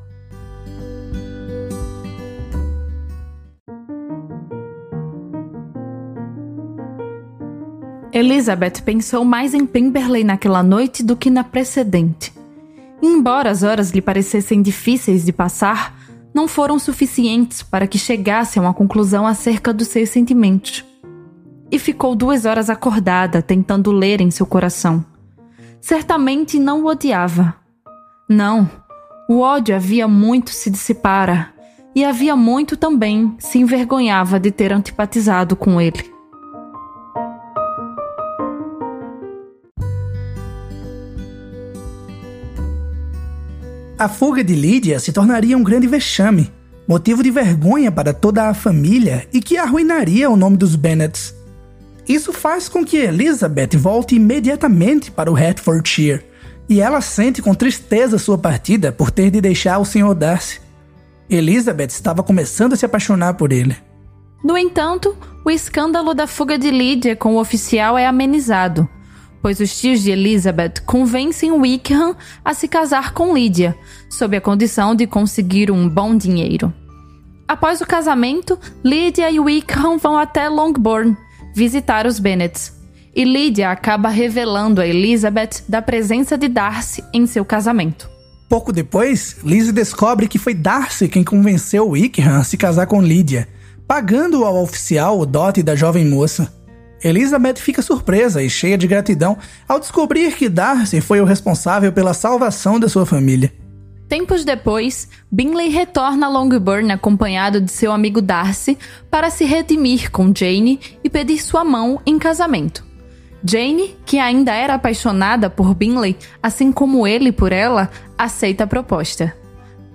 Elizabeth 8.14 8.80
pensou 8.84 9.24
mais 9.24 9.54
em 9.54 9.66
Pemberley 9.66 10.22
naquela 10.22 10.62
noite 10.62 11.02
do 11.02 11.16
que 11.16 11.28
na 11.28 11.42
precedente. 11.42 12.32
Embora 13.02 13.50
as 13.50 13.64
horas 13.64 13.90
lhe 13.90 14.00
parecessem 14.00 14.62
difíceis 14.62 15.24
de 15.24 15.32
passar, 15.32 15.98
não 16.34 16.48
foram 16.48 16.78
suficientes 16.78 17.62
para 17.62 17.86
que 17.86 17.96
chegasse 17.96 18.58
a 18.58 18.62
uma 18.62 18.74
conclusão 18.74 19.26
acerca 19.26 19.72
dos 19.72 19.88
seus 19.88 20.10
sentimentos. 20.10 20.84
E 21.70 21.78
ficou 21.78 22.16
duas 22.16 22.44
horas 22.44 22.68
acordada, 22.68 23.40
tentando 23.40 23.92
ler 23.92 24.20
em 24.20 24.30
seu 24.30 24.44
coração. 24.44 25.04
Certamente 25.80 26.58
não 26.58 26.82
o 26.82 26.86
odiava. 26.86 27.54
Não, 28.28 28.68
o 29.28 29.40
ódio 29.40 29.76
havia 29.76 30.08
muito 30.08 30.50
se 30.50 30.70
dissipara, 30.70 31.52
e 31.94 32.04
havia 32.04 32.34
muito 32.34 32.76
também 32.76 33.34
se 33.38 33.58
envergonhava 33.58 34.40
de 34.40 34.50
ter 34.50 34.72
antipatizado 34.72 35.54
com 35.54 35.80
ele. 35.80 36.13
A 43.96 44.08
fuga 44.08 44.42
de 44.42 44.56
Lydia 44.56 44.98
se 44.98 45.12
tornaria 45.12 45.56
um 45.56 45.62
grande 45.62 45.86
vexame, 45.86 46.52
motivo 46.86 47.22
de 47.22 47.30
vergonha 47.30 47.92
para 47.92 48.12
toda 48.12 48.48
a 48.48 48.54
família 48.54 49.28
e 49.32 49.40
que 49.40 49.56
arruinaria 49.56 50.28
o 50.28 50.36
nome 50.36 50.56
dos 50.56 50.74
Bennets. 50.74 51.32
Isso 52.08 52.32
faz 52.32 52.68
com 52.68 52.84
que 52.84 52.96
Elizabeth 52.96 53.78
volte 53.78 54.16
imediatamente 54.16 55.12
para 55.12 55.30
o 55.30 55.34
Hertfordshire, 55.34 56.24
e 56.68 56.80
ela 56.80 57.00
sente 57.00 57.40
com 57.40 57.54
tristeza 57.54 58.18
sua 58.18 58.36
partida 58.36 58.90
por 58.90 59.12
ter 59.12 59.30
de 59.30 59.40
deixar 59.40 59.78
o 59.78 59.84
Sr. 59.84 60.12
Darcy. 60.12 60.60
Elizabeth 61.30 61.88
estava 61.88 62.22
começando 62.22 62.72
a 62.72 62.76
se 62.76 62.84
apaixonar 62.84 63.34
por 63.34 63.52
ele. 63.52 63.76
No 64.42 64.58
entanto, 64.58 65.16
o 65.44 65.50
escândalo 65.50 66.14
da 66.14 66.26
fuga 66.26 66.58
de 66.58 66.70
Lydia 66.70 67.14
com 67.14 67.36
o 67.36 67.40
oficial 67.40 67.96
é 67.96 68.06
amenizado, 68.06 68.88
pois 69.44 69.60
os 69.60 69.78
tios 69.78 70.00
de 70.00 70.10
Elizabeth 70.10 70.80
convencem 70.86 71.52
Wickham 71.52 72.16
a 72.42 72.54
se 72.54 72.66
casar 72.66 73.12
com 73.12 73.34
Lydia, 73.34 73.76
sob 74.08 74.34
a 74.34 74.40
condição 74.40 74.94
de 74.94 75.06
conseguir 75.06 75.70
um 75.70 75.86
bom 75.86 76.16
dinheiro. 76.16 76.72
Após 77.46 77.82
o 77.82 77.86
casamento, 77.86 78.58
Lydia 78.82 79.30
e 79.30 79.38
Wickham 79.38 79.98
vão 79.98 80.16
até 80.16 80.48
Longbourn 80.48 81.14
visitar 81.54 82.06
os 82.06 82.18
Bennets, 82.18 82.72
e 83.14 83.22
Lydia 83.22 83.70
acaba 83.70 84.08
revelando 84.08 84.80
a 84.80 84.86
Elizabeth 84.86 85.62
da 85.68 85.82
presença 85.82 86.38
de 86.38 86.48
Darcy 86.48 87.04
em 87.12 87.26
seu 87.26 87.44
casamento. 87.44 88.08
Pouco 88.48 88.72
depois, 88.72 89.36
Lizzie 89.44 89.72
descobre 89.72 90.26
que 90.26 90.38
foi 90.38 90.54
Darcy 90.54 91.06
quem 91.06 91.22
convenceu 91.22 91.90
Wickham 91.90 92.36
a 92.36 92.44
se 92.44 92.56
casar 92.56 92.86
com 92.86 93.02
Lydia, 93.02 93.46
pagando 93.86 94.42
ao 94.42 94.62
oficial 94.62 95.20
o 95.20 95.26
dote 95.26 95.62
da 95.62 95.76
jovem 95.76 96.06
moça. 96.06 96.63
Elizabeth 97.04 97.56
fica 97.56 97.82
surpresa 97.82 98.42
e 98.42 98.48
cheia 98.48 98.78
de 98.78 98.88
gratidão 98.88 99.36
ao 99.68 99.78
descobrir 99.78 100.34
que 100.34 100.48
Darcy 100.48 101.02
foi 101.02 101.20
o 101.20 101.24
responsável 101.24 101.92
pela 101.92 102.14
salvação 102.14 102.80
da 102.80 102.88
sua 102.88 103.04
família. 103.04 103.52
Tempos 104.08 104.44
depois, 104.44 105.08
Bingley 105.30 105.68
retorna 105.68 106.26
a 106.26 106.30
Longbourn 106.30 106.90
acompanhado 106.90 107.60
de 107.60 107.70
seu 107.70 107.92
amigo 107.92 108.22
Darcy 108.22 108.78
para 109.10 109.28
se 109.28 109.44
redimir 109.44 110.10
com 110.10 110.32
Jane 110.34 110.80
e 111.02 111.10
pedir 111.10 111.38
sua 111.38 111.62
mão 111.62 112.00
em 112.06 112.18
casamento. 112.18 112.84
Jane, 113.46 113.94
que 114.06 114.18
ainda 114.18 114.52
era 114.52 114.74
apaixonada 114.74 115.50
por 115.50 115.74
Bingley, 115.74 116.16
assim 116.42 116.72
como 116.72 117.06
ele 117.06 117.30
por 117.30 117.52
ela, 117.52 117.90
aceita 118.16 118.64
a 118.64 118.66
proposta. 118.66 119.34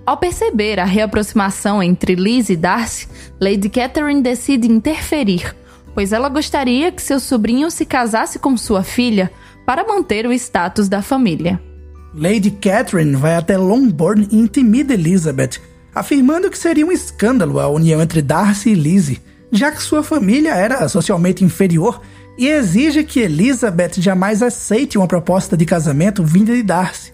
Ao 0.06 0.16
perceber 0.16 0.78
a 0.78 0.84
reaproximação 0.84 1.82
entre 1.82 2.14
Liz 2.14 2.48
e 2.48 2.56
Darcy, 2.56 3.08
Lady 3.40 3.68
Catherine 3.68 4.22
decide 4.22 4.70
interferir, 4.70 5.54
pois 5.94 6.12
ela 6.12 6.28
gostaria 6.28 6.92
que 6.92 7.02
seu 7.02 7.18
sobrinho 7.20 7.70
se 7.70 7.84
casasse 7.84 8.38
com 8.38 8.56
sua 8.56 8.82
filha 8.82 9.30
para 9.66 9.86
manter 9.86 10.26
o 10.26 10.32
status 10.32 10.88
da 10.88 11.02
família. 11.02 11.60
Lady 12.14 12.50
Catherine 12.50 13.14
vai 13.14 13.36
até 13.36 13.56
Longbourn 13.56 14.26
e 14.30 14.36
intimida 14.36 14.94
Elizabeth, 14.94 15.60
afirmando 15.94 16.50
que 16.50 16.58
seria 16.58 16.86
um 16.86 16.92
escândalo 16.92 17.60
a 17.60 17.68
união 17.68 18.00
entre 18.00 18.20
Darcy 18.20 18.70
e 18.70 18.74
Lizzie, 18.74 19.20
já 19.52 19.70
que 19.70 19.82
sua 19.82 20.02
família 20.02 20.54
era 20.54 20.88
socialmente 20.88 21.44
inferior 21.44 22.00
e 22.38 22.48
exige 22.48 23.04
que 23.04 23.20
Elizabeth 23.20 23.92
jamais 23.98 24.42
aceite 24.42 24.96
uma 24.96 25.06
proposta 25.06 25.56
de 25.56 25.64
casamento 25.64 26.24
vinda 26.24 26.54
de 26.54 26.62
Darcy. 26.62 27.12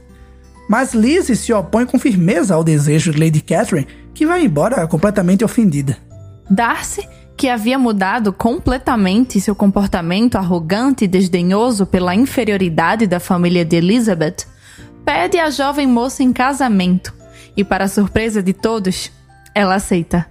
Mas 0.68 0.94
Lizzie 0.94 1.36
se 1.36 1.52
opõe 1.52 1.86
com 1.86 1.98
firmeza 1.98 2.54
ao 2.54 2.64
desejo 2.64 3.12
de 3.12 3.20
Lady 3.20 3.40
Catherine, 3.40 3.86
que 4.14 4.26
vai 4.26 4.44
embora 4.44 4.86
completamente 4.86 5.44
ofendida. 5.44 5.96
Darcy 6.50 7.06
que 7.36 7.48
havia 7.48 7.78
mudado 7.78 8.32
completamente 8.32 9.40
seu 9.40 9.54
comportamento 9.54 10.36
arrogante 10.36 11.04
e 11.04 11.08
desdenhoso 11.08 11.84
pela 11.84 12.14
inferioridade 12.14 13.06
da 13.06 13.20
família 13.20 13.64
de 13.64 13.76
Elizabeth, 13.76 14.46
pede 15.04 15.38
a 15.38 15.50
jovem 15.50 15.86
moça 15.86 16.22
em 16.22 16.32
casamento 16.32 17.14
e, 17.56 17.62
para 17.62 17.88
surpresa 17.88 18.42
de 18.42 18.52
todos, 18.52 19.12
ela 19.54 19.74
aceita. 19.74 20.26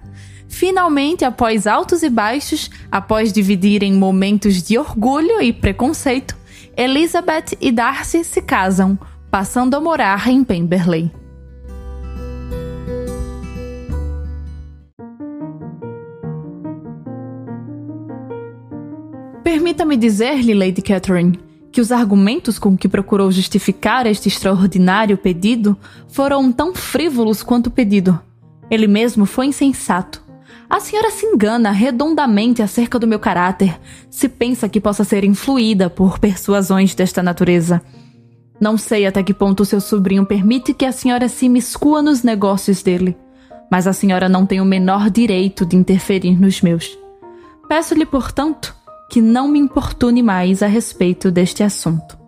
Finalmente, 0.47 1.25
após 1.25 1.67
altos 1.67 2.01
e 2.01 2.09
baixos, 2.09 2.69
após 2.91 3.31
dividirem 3.31 3.93
momentos 3.93 4.63
de 4.63 4.77
orgulho 4.77 5.41
e 5.41 5.51
preconceito, 5.51 6.35
Elizabeth 6.77 7.57
e 7.61 7.71
Darcy 7.71 8.23
se 8.23 8.41
casam, 8.41 8.97
passando 9.29 9.75
a 9.75 9.81
morar 9.81 10.27
em 10.27 10.43
Pemberley. 10.43 11.11
Permita-me 19.45 19.95
dizer-lhe, 19.95 20.55
Lady 20.55 20.81
Catherine, 20.81 21.39
que 21.71 21.79
os 21.79 21.91
argumentos 21.91 22.58
com 22.58 22.75
que 22.75 22.88
procurou 22.88 23.31
justificar 23.31 24.08
este 24.08 24.27
extraordinário 24.27 25.15
pedido 25.19 25.77
foram 26.08 26.51
tão 26.51 26.73
frívolos 26.73 27.43
quanto 27.43 27.67
o 27.67 27.71
pedido. 27.71 28.19
Ele 28.71 28.88
mesmo 28.88 29.23
foi 29.27 29.45
insensato. 29.45 30.19
A 30.67 30.79
senhora 30.79 31.12
se 31.12 31.27
engana 31.27 31.69
redondamente 31.69 32.63
acerca 32.63 32.97
do 32.97 33.05
meu 33.05 33.19
caráter 33.19 33.79
se 34.10 34.27
pensa 34.27 34.67
que 34.67 34.81
possa 34.81 35.03
ser 35.03 35.23
influída 35.23 35.91
por 35.91 36.17
persuasões 36.17 36.95
desta 36.95 37.21
natureza. 37.21 37.84
Não 38.60 38.79
sei 38.79 39.05
até 39.05 39.21
que 39.21 39.31
ponto 39.34 39.63
seu 39.63 39.79
sobrinho 39.79 40.25
permite 40.25 40.73
que 40.73 40.86
a 40.86 40.91
senhora 40.91 41.29
se 41.29 41.47
miscua 41.47 42.01
nos 42.01 42.23
negócios 42.23 42.81
dele, 42.81 43.15
mas 43.71 43.86
a 43.86 43.93
senhora 43.93 44.27
não 44.27 44.43
tem 44.43 44.60
o 44.60 44.65
menor 44.65 45.12
direito 45.12 45.67
de 45.67 45.75
interferir 45.75 46.36
nos 46.36 46.63
meus. 46.63 46.97
Peço-lhe, 47.69 48.08
portanto, 48.08 48.75
que 49.15 49.21
não 49.21 49.47
me 49.47 49.58
importune 49.58 50.21
mais 50.21 50.62
a 50.62 50.67
respeito 50.67 51.32
deste 51.32 51.63
assunto. 51.63 52.19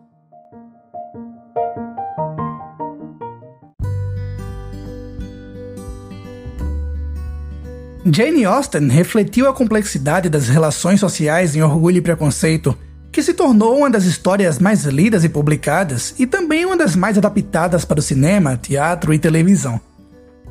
Jane 8.06 8.46
Austen 8.46 8.88
refletiu 8.88 9.50
a 9.50 9.54
complexidade 9.54 10.30
das 10.30 10.48
relações 10.48 11.02
sociais 11.02 11.58
em 11.58 11.62
Orgulho 11.62 11.98
e 11.98 12.02
Preconceito, 12.02 12.74
que 13.12 13.22
se 13.22 13.34
tornou 13.34 13.80
uma 13.80 13.90
das 13.90 14.06
histórias 14.06 14.58
mais 14.58 14.86
lidas 14.86 15.26
e 15.26 15.28
publicadas 15.28 16.16
e 16.18 16.26
também 16.26 16.64
uma 16.64 16.78
das 16.78 16.96
mais 16.96 17.18
adaptadas 17.18 17.84
para 17.84 18.00
o 18.00 18.02
cinema, 18.02 18.56
teatro 18.56 19.14
e 19.14 19.20
televisão. 19.20 19.78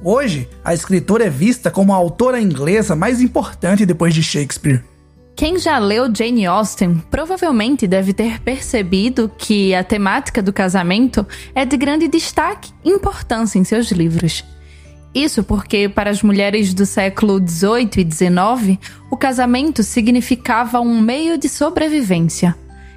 Hoje, 0.05 0.51
a 0.63 0.75
escritora 0.75 1.25
é 1.25 1.31
vista 1.31 1.71
como 1.71 1.95
a 1.95 1.97
autora 1.97 2.39
inglesa 2.39 2.95
mais 2.95 3.23
importante 3.23 3.87
depois 3.87 4.13
de 4.13 4.23
Shakespeare. 4.23 4.85
Quem 5.37 5.59
já 5.59 5.79
leu 5.79 6.11
Jane 6.13 6.47
Austen 6.47 7.05
provavelmente 7.11 7.87
deve 7.87 8.15
ter 8.15 8.41
percebido 8.41 9.31
que 9.37 9.75
a 9.75 9.85
temática 9.85 10.43
do 10.43 10.51
casamento 10.51 11.27
é 11.55 11.63
de 11.63 11.77
grande 11.77 12.09
destaque 12.09 12.73
e 12.83 12.89
importância 12.89 13.59
em 13.59 13.65
seus 13.65 13.93
livros. 13.93 14.43
Isso 15.15 15.45
porque, 15.45 15.91
para 15.91 16.09
as 16.09 16.23
mulheres 16.23 16.73
do 16.73 16.87
século 16.87 17.39
XVIII 17.39 17.91
e 17.99 18.11
XIX, 18.11 18.79
o 19.11 19.17
casamento 19.17 19.83
significava 19.83 20.81
um 20.81 21.03
meio 21.03 21.37
de 21.37 21.51
sobrevivência. 21.51 22.57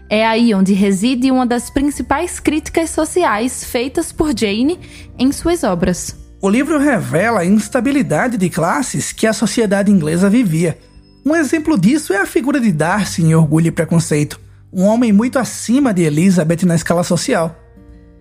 É 0.09 0.25
aí 0.25 0.53
onde 0.53 0.71
reside 0.71 1.29
uma 1.31 1.45
das 1.45 1.69
principais 1.69 2.39
críticas 2.39 2.89
sociais 2.89 3.65
feitas 3.65 4.13
por 4.13 4.31
Jane 4.33 4.79
em 5.17 5.29
suas 5.33 5.65
obras. 5.65 6.15
O 6.41 6.49
livro 6.49 6.79
revela 6.79 7.41
a 7.41 7.45
instabilidade 7.45 8.37
de 8.37 8.49
classes 8.49 9.11
que 9.11 9.27
a 9.27 9.33
sociedade 9.33 9.91
inglesa 9.91 10.29
vivia 10.29 10.77
um 11.25 11.35
exemplo 11.35 11.77
disso 11.77 12.13
é 12.13 12.17
a 12.17 12.25
figura 12.25 12.59
de 12.59 12.71
Darcy 12.71 13.23
em 13.23 13.35
Orgulho 13.35 13.67
e 13.67 13.71
Preconceito, 13.71 14.39
um 14.71 14.83
homem 14.85 15.11
muito 15.11 15.37
acima 15.37 15.93
de 15.93 16.03
Elizabeth 16.03 16.65
na 16.65 16.75
escala 16.75 17.03
social. 17.03 17.55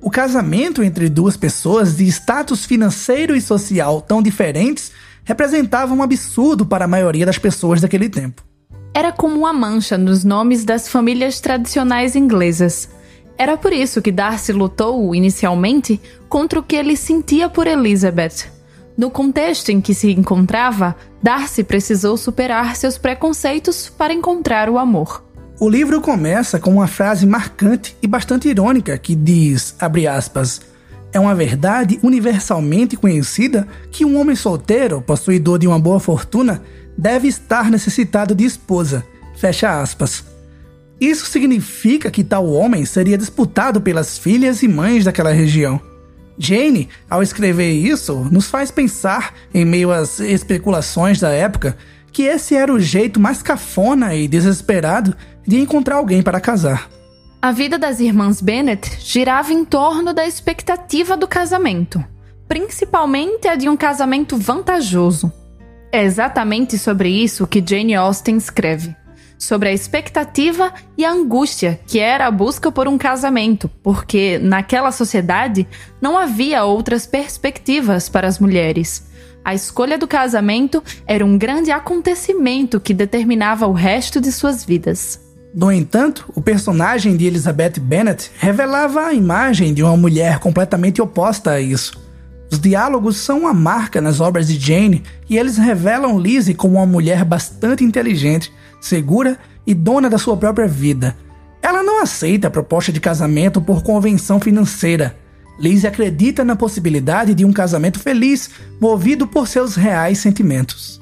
O 0.01 0.11
casamento 0.11 0.83
entre 0.83 1.09
duas 1.09 1.37
pessoas 1.37 1.97
de 1.97 2.05
status 2.07 2.65
financeiro 2.65 3.37
e 3.37 3.41
social 3.41 4.01
tão 4.01 4.23
diferentes 4.23 4.93
representava 5.25 5.93
um 5.93 6.03
absurdo 6.03 6.65
para 6.65 6.87
a 6.87 6.89
maioria 6.89 7.27
das 7.27 7.39
pessoas 7.39 7.81
daquele 7.81 8.09
tempo. 8.09 8.43
Era 8.95 9.13
como 9.13 9.39
uma 9.39 9.53
mancha 9.53 9.99
nos 9.99 10.25
nomes 10.25 10.65
das 10.65 10.89
famílias 10.89 11.41
tradicionais 11.41 12.17
inglesas. 12.17 12.89
Era 13.37 13.57
por 13.57 13.73
isso 13.73 14.03
que 14.03 14.11
Darcy 14.11 14.53
lutou, 14.53 15.15
inicialmente, 15.15 16.01
contra 16.29 16.59
o 16.59 16.63
que 16.63 16.75
ele 16.75 16.97
sentia 16.97 17.49
por 17.49 17.67
Elizabeth. 17.67 18.58
No 18.99 19.13
contexto 19.13 19.69
em 19.69 19.81
que 19.81 19.95
se 19.95 20.11
encontrava, 20.11 20.97
Darcy 21.23 21.63
precisou 21.63 22.17
superar 22.17 22.75
seus 22.75 22.99
preconceitos 22.99 23.89
para 23.89 24.13
encontrar 24.13 24.69
o 24.69 24.77
amor. 24.77 25.25
O 25.61 25.69
livro 25.69 26.01
começa 26.01 26.59
com 26.59 26.73
uma 26.73 26.89
frase 26.89 27.25
marcante 27.25 27.97
e 28.03 28.09
bastante 28.09 28.49
irônica 28.49 28.99
que 28.99 29.15
diz, 29.15 29.77
aspas, 29.79 30.61
é 31.13 31.21
uma 31.21 31.33
verdade 31.33 32.01
universalmente 32.03 32.97
conhecida 32.97 33.69
que 33.93 34.05
um 34.05 34.19
homem 34.19 34.35
solteiro, 34.35 35.01
possuidor 35.01 35.61
de 35.61 35.69
uma 35.69 35.79
boa 35.79 36.01
fortuna, 36.01 36.61
deve 36.97 37.29
estar 37.29 37.71
necessitado 37.71 38.35
de 38.35 38.45
esposa. 38.45 39.07
Fecha 39.37 39.81
aspas. 39.81 40.25
Isso 41.01 41.25
significa 41.27 42.11
que 42.11 42.25
tal 42.25 42.51
homem 42.51 42.85
seria 42.85 43.17
disputado 43.17 43.81
pelas 43.81 44.19
filhas 44.19 44.65
e 44.65 44.67
mães 44.67 45.05
daquela 45.05 45.31
região. 45.31 45.81
Jane, 46.39 46.89
ao 47.11 47.23
escrever 47.23 47.73
isso, 47.73 48.15
nos 48.31 48.49
faz 48.49 48.71
pensar, 48.71 49.35
em 49.53 49.65
meio 49.65 49.91
às 49.91 50.21
especulações 50.21 51.19
da 51.19 51.31
época, 51.31 51.77
que 52.13 52.23
esse 52.23 52.55
era 52.55 52.73
o 52.73 52.81
jeito 52.81 53.19
mais 53.19 53.43
cafona 53.43 54.15
e 54.15 54.29
desesperado 54.29 55.17
de 55.47 55.59
encontrar 55.59 55.97
alguém 55.97 56.23
para 56.23 56.41
casar. 56.41 56.89
A 57.41 57.53
vida 57.53 57.79
das 57.79 58.01
irmãs 58.01 58.41
Bennet 58.41 58.99
girava 59.01 59.53
em 59.53 59.65
torno 59.65 60.13
da 60.13 60.27
expectativa 60.27 61.17
do 61.17 61.27
casamento, 61.27 62.05
principalmente 62.47 63.49
a 63.49 63.55
de 63.55 63.69
um 63.69 63.77
casamento 63.77 64.37
vantajoso. 64.37 65.33
É 65.93 66.05
exatamente 66.05 66.79
sobre 66.79 67.09
isso 67.09 67.47
que 67.47 67.65
Jane 67.65 67.95
Austen 67.95 68.37
escreve 68.37 68.95
sobre 69.39 69.69
a 69.69 69.73
expectativa 69.73 70.73
e 70.97 71.05
a 71.05 71.13
angústia 71.13 71.79
que 71.87 71.99
era 71.99 72.27
a 72.27 72.31
busca 72.31 72.73
por 72.73 72.89
um 72.89 72.99
casamento, 72.99 73.71
porque 73.83 74.39
naquela 74.39 74.91
sociedade 74.91 75.67
não 76.01 76.19
havia 76.19 76.65
outras 76.65 77.07
perspectivas 77.07 78.09
para 78.09 78.27
as 78.27 78.39
mulheres. 78.39 79.07
A 79.45 79.55
escolha 79.55 79.97
do 79.97 80.07
casamento 80.07 80.83
era 81.07 81.25
um 81.25 81.39
grande 81.39 81.71
acontecimento 81.71 82.81
que 82.81 82.93
determinava 82.93 83.67
o 83.67 83.73
resto 83.73 84.21
de 84.21 84.31
suas 84.33 84.65
vidas. 84.65 85.21
No 85.55 85.73
entanto, 85.73 86.31
o 86.35 86.43
personagem 86.43 87.17
de 87.17 87.27
Elizabeth 87.27 87.81
Bennet 87.81 88.31
revelava 88.39 89.07
a 89.07 89.15
imagem 89.15 89.73
de 89.73 89.83
uma 89.83 89.97
mulher 89.97 90.39
completamente 90.39 91.01
oposta 91.01 91.53
a 91.53 91.61
isso. 91.61 91.99
Os 92.51 92.61
diálogos 92.61 93.17
são 93.17 93.41
uma 93.41 93.55
marca 93.55 94.01
nas 94.01 94.21
obras 94.21 94.49
de 94.49 94.59
Jane 94.59 95.03
e 95.29 95.37
eles 95.37 95.57
revelam 95.57 96.19
Lizzie 96.19 96.55
como 96.55 96.75
uma 96.75 96.87
mulher 96.87 97.25
bastante 97.25 97.85
inteligente, 97.85 98.53
segura 98.81 99.39
e 99.67 99.75
dona 99.75 100.09
da 100.09 100.19
sua 100.19 100.37
própria 100.37 100.67
vida. 100.67 101.17
Ela 101.63 101.83
não 101.83 102.03
aceita 102.03 102.49
a 102.49 102.51
proposta 102.51 102.93
de 102.93 103.01
casamento 103.01 103.61
por 103.61 103.83
convenção 103.83 104.41
financeira. 104.41 105.17
Lizzie 105.59 105.89
acredita 105.89 106.45
na 106.45 106.55
possibilidade 106.55 107.35
de 107.35 107.45
um 107.45 107.53
casamento 107.53 107.99
feliz, 107.99 108.51
movido 108.81 109.27
por 109.27 109.49
seus 109.49 109.75
reais 109.75 110.19
sentimentos. 110.19 111.01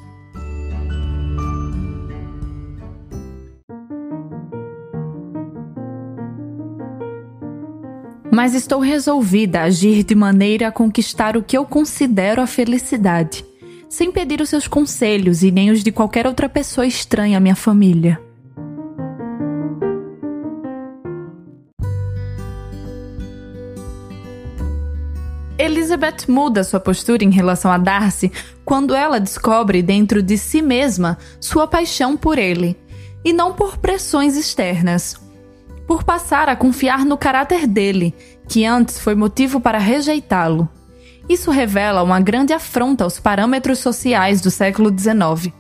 Mas 8.33 8.55
estou 8.55 8.81
resolvida 8.81 9.61
a 9.61 9.65
agir 9.65 10.03
de 10.03 10.15
maneira 10.15 10.69
a 10.69 10.73
conquistar 10.73 11.37
o 11.37 11.43
que 11.43 11.57
eu 11.57 11.65
considero 11.65 12.43
a 12.43 12.47
felicidade 12.47 13.45
sem 13.89 14.11
pedir 14.11 14.41
os 14.41 14.49
seus 14.49 14.67
conselhos 14.67 15.43
e 15.43 15.51
nem 15.51 15.71
os 15.71 15.83
de 15.83 15.93
qualquer 15.93 16.27
outra 16.27 16.49
pessoa 16.49 16.87
estranha 16.87 17.39
à 17.39 17.41
minha 17.41 17.57
família. 17.57 18.21
Elizabeth 25.59 26.29
muda 26.29 26.63
sua 26.63 26.79
postura 26.79 27.25
em 27.25 27.31
relação 27.31 27.73
a 27.73 27.79
Darcy 27.79 28.31
quando 28.65 28.95
ela 28.95 29.19
descobre 29.19 29.83
dentro 29.83 30.23
de 30.23 30.37
si 30.37 30.61
mesma 30.61 31.17
sua 31.41 31.67
paixão 31.67 32.17
por 32.17 32.39
ele, 32.39 32.77
e 33.25 33.33
não 33.33 33.53
por 33.53 33.79
pressões 33.79 34.37
externas. 34.37 35.17
Por 35.87 36.05
passar 36.05 36.49
a 36.49 36.57
confiar 36.57 37.05
no 37.05 37.17
caráter 37.17 37.67
dele, 37.67 38.15
que 38.49 38.65
antes 38.65 39.01
foi 39.01 39.15
motivo 39.15 39.61
para 39.61 39.79
rejeitá-lo. 39.79 40.69
Isso 41.29 41.51
revela 41.51 42.03
uma 42.03 42.21
grande 42.21 42.53
afronta 42.53 43.03
aos 43.03 43.19
parâmetros 43.19 43.81
sociais 43.81 44.41
do 44.41 44.51
século 44.51 44.97
XIX, 44.97 45.53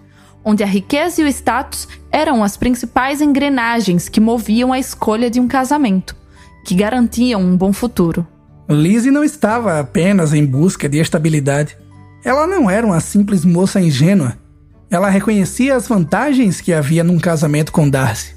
onde 0.44 0.62
a 0.62 0.66
riqueza 0.66 1.20
e 1.20 1.24
o 1.24 1.28
status 1.28 1.88
eram 2.10 2.44
as 2.44 2.56
principais 2.56 3.20
engrenagens 3.20 4.08
que 4.08 4.20
moviam 4.20 4.72
a 4.72 4.78
escolha 4.78 5.28
de 5.28 5.40
um 5.40 5.48
casamento, 5.48 6.14
que 6.64 6.74
garantiam 6.74 7.40
um 7.40 7.56
bom 7.56 7.72
futuro. 7.72 8.26
Lizzie 8.68 9.10
não 9.10 9.24
estava 9.24 9.80
apenas 9.80 10.32
em 10.32 10.44
busca 10.44 10.88
de 10.88 10.98
estabilidade. 10.98 11.76
Ela 12.24 12.46
não 12.46 12.70
era 12.70 12.86
uma 12.86 13.00
simples 13.00 13.44
moça 13.44 13.80
ingênua. 13.80 14.36
Ela 14.88 15.08
reconhecia 15.08 15.74
as 15.74 15.88
vantagens 15.88 16.60
que 16.60 16.72
havia 16.72 17.02
num 17.02 17.18
casamento 17.18 17.72
com 17.72 17.88
Darcy. 17.88 18.36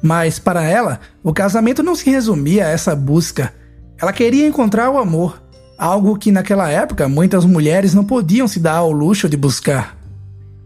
Mas, 0.00 0.38
para 0.38 0.62
ela, 0.62 1.00
o 1.24 1.32
casamento 1.32 1.82
não 1.82 1.96
se 1.96 2.08
resumia 2.08 2.66
a 2.66 2.68
essa 2.68 2.94
busca. 2.94 3.52
Ela 4.00 4.12
queria 4.12 4.46
encontrar 4.46 4.90
o 4.90 4.98
amor 4.98 5.40
algo 5.78 6.18
que 6.18 6.32
naquela 6.32 6.68
época 6.68 7.08
muitas 7.08 7.44
mulheres 7.44 7.94
não 7.94 8.04
podiam 8.04 8.48
se 8.48 8.58
dar 8.58 8.78
ao 8.78 8.90
luxo 8.90 9.28
de 9.28 9.36
buscar. 9.36 9.96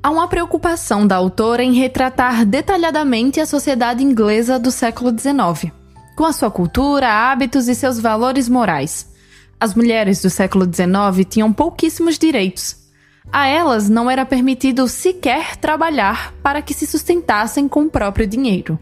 Há 0.03 0.11
uma 0.11 0.27
preocupação 0.27 1.07
da 1.07 1.15
autora 1.15 1.63
em 1.63 1.75
retratar 1.75 2.45
detalhadamente 2.45 3.39
a 3.39 3.47
sociedade 3.47 4.03
inglesa 4.03 4.59
do 4.59 4.71
século 4.71 5.11
XIX, 5.11 5.71
com 6.17 6.25
a 6.25 6.33
sua 6.33 6.51
cultura, 6.51 7.09
hábitos 7.09 7.69
e 7.69 7.75
seus 7.75 8.01
valores 8.01 8.49
morais. 8.49 9.13
As 9.61 9.75
mulheres 9.77 10.21
do 10.21 10.29
século 10.29 10.65
XIX 10.65 11.25
tinham 11.29 11.53
pouquíssimos 11.53 12.19
direitos. 12.19 12.83
A 13.31 13.47
elas 13.47 13.89
não 13.89 14.11
era 14.11 14.27
permitido 14.27 14.89
sequer 14.89 15.55
trabalhar 15.57 16.35
para 16.43 16.61
que 16.61 16.75
se 16.75 16.85
sustentassem 16.85 17.69
com 17.69 17.85
o 17.85 17.91
próprio 17.91 18.27
dinheiro. 18.27 18.77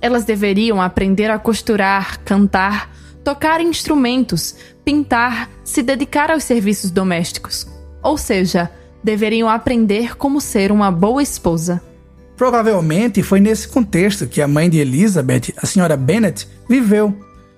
Elas 0.00 0.24
deveriam 0.24 0.80
aprender 0.80 1.32
a 1.32 1.38
costurar, 1.38 2.20
cantar, 2.20 2.90
tocar 3.24 3.60
instrumentos, 3.60 4.54
pintar, 4.84 5.50
se 5.64 5.82
dedicar 5.82 6.30
aos 6.30 6.44
serviços 6.44 6.90
domésticos. 6.90 7.66
Ou 8.02 8.18
seja, 8.18 8.70
deveriam 9.02 9.48
aprender 9.48 10.16
como 10.16 10.40
ser 10.40 10.70
uma 10.70 10.90
boa 10.90 11.22
esposa. 11.22 11.82
Provavelmente 12.36 13.22
foi 13.22 13.40
nesse 13.40 13.68
contexto 13.68 14.26
que 14.26 14.42
a 14.42 14.48
mãe 14.48 14.68
de 14.68 14.78
Elizabeth, 14.78 15.52
a 15.56 15.66
senhora 15.66 15.96
Bennet, 15.96 16.48
viveu. 16.68 17.14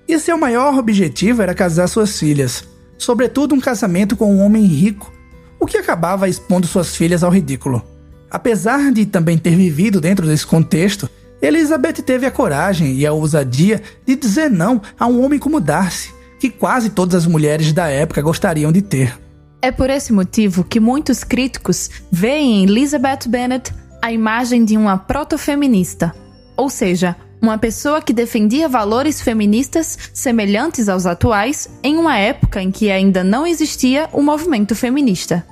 E 0.08 0.18
seu 0.18 0.38
maior 0.38 0.78
objetivo 0.78 1.42
era 1.42 1.54
casar 1.54 1.88
suas 1.88 2.18
filhas, 2.18 2.64
sobretudo 2.98 3.54
um 3.54 3.60
casamento 3.60 4.16
com 4.16 4.32
um 4.32 4.40
homem 4.40 4.64
rico, 4.64 5.12
o 5.58 5.66
que 5.66 5.78
acabava 5.78 6.28
expondo 6.28 6.66
suas 6.66 6.94
filhas 6.94 7.24
ao 7.24 7.30
ridículo. 7.30 7.82
Apesar 8.30 8.92
de 8.92 9.06
também 9.06 9.38
ter 9.38 9.56
vivido 9.56 10.00
dentro 10.00 10.26
desse 10.26 10.46
contexto, 10.46 11.08
Elizabeth 11.40 11.94
teve 11.94 12.26
a 12.26 12.30
coragem 12.30 12.94
e 12.94 13.06
a 13.06 13.12
ousadia 13.12 13.82
de 14.04 14.16
dizer 14.16 14.50
não 14.50 14.80
a 14.98 15.06
um 15.06 15.24
homem 15.24 15.38
como 15.38 15.60
Darcy, 15.60 16.10
que 16.38 16.50
quase 16.50 16.90
todas 16.90 17.14
as 17.14 17.26
mulheres 17.26 17.72
da 17.72 17.88
época 17.88 18.22
gostariam 18.22 18.72
de 18.72 18.82
ter. 18.82 19.18
É 19.60 19.70
por 19.70 19.90
esse 19.90 20.12
motivo 20.12 20.62
que 20.62 20.78
muitos 20.78 21.24
críticos 21.24 21.90
veem 22.10 22.60
em 22.60 22.64
Elizabeth 22.64 23.28
Bennet 23.28 23.72
a 24.02 24.12
imagem 24.12 24.64
de 24.64 24.76
uma 24.76 24.96
protofeminista, 24.96 26.14
ou 26.56 26.70
seja, 26.70 27.16
uma 27.40 27.58
pessoa 27.58 28.00
que 28.00 28.12
defendia 28.12 28.68
valores 28.68 29.20
feministas 29.20 29.98
semelhantes 30.12 30.88
aos 30.88 31.06
atuais 31.06 31.68
em 31.82 31.96
uma 31.96 32.16
época 32.16 32.62
em 32.62 32.70
que 32.70 32.90
ainda 32.90 33.22
não 33.22 33.46
existia 33.46 34.08
o 34.12 34.22
movimento 34.22 34.74
feminista. 34.74 35.44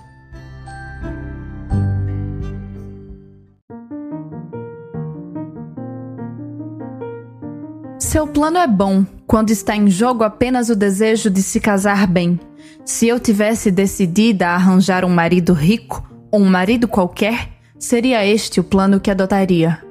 Seu 8.15 8.29
plano 8.29 8.59
é 8.59 8.67
bom 8.69 9.05
quando 9.27 9.51
está 9.51 9.75
em 9.75 9.91
jogo 9.91 10.23
apenas 10.23 10.69
o 10.69 10.77
desejo 10.77 11.29
de 11.29 11.43
se 11.43 11.59
casar 11.59 12.07
bem. 12.07 12.39
Se 12.85 13.09
eu 13.09 13.19
tivesse 13.19 13.73
decidida 13.73 14.47
a 14.47 14.55
arranjar 14.55 15.05
um 15.05 15.09
marido 15.09 15.53
rico, 15.53 16.09
ou 16.31 16.41
um 16.41 16.49
marido 16.49 16.87
qualquer, 16.87 17.49
seria 17.77 18.25
este 18.25 18.61
o 18.61 18.63
plano 18.63 19.01
que 19.01 19.11
adotaria. 19.11 19.83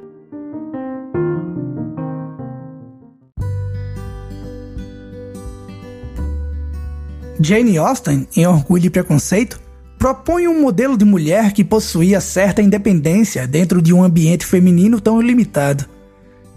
Jane 7.41 7.77
Austen, 7.77 8.25
em 8.37 8.47
Orgulho 8.47 8.85
e 8.85 8.89
Preconceito, 8.89 9.59
propõe 9.99 10.47
um 10.47 10.61
modelo 10.61 10.95
de 10.95 11.03
mulher 11.03 11.51
que 11.51 11.61
possuía 11.61 12.21
certa 12.21 12.61
independência 12.61 13.45
dentro 13.45 13.81
de 13.81 13.93
um 13.93 14.01
ambiente 14.01 14.45
feminino 14.45 15.01
tão 15.01 15.21
ilimitado. 15.21 15.91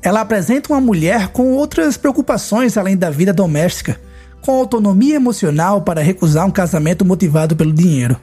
Ela 0.03 0.20
apresenta 0.20 0.72
uma 0.72 0.80
mulher 0.80 1.28
com 1.28 1.53
outras 1.53 1.97
preocupações 1.97 2.76
além 2.76 2.97
da 2.97 3.11
vida 3.11 3.32
doméstica, 3.32 4.01
com 4.40 4.53
autonomia 4.53 5.16
emocional 5.16 5.82
para 5.82 6.01
recusar 6.01 6.47
um 6.47 6.51
casamento 6.51 7.05
motivado 7.05 7.57
pelo 7.57 7.72
dinheiro. 7.72 8.20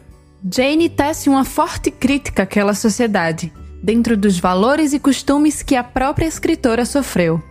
Jane 0.49 0.89
tece 0.89 1.29
uma 1.29 1.45
forte 1.45 1.89
crítica 1.89 2.43
àquela 2.43 2.73
sociedade, 2.73 3.51
dentro 3.81 4.15
dos 4.15 4.39
valores 4.39 4.93
e 4.93 4.99
costumes 4.99 5.61
que 5.61 5.75
a 5.75 5.83
própria 5.83 6.25
escritora 6.25 6.85
sofreu. 6.85 7.41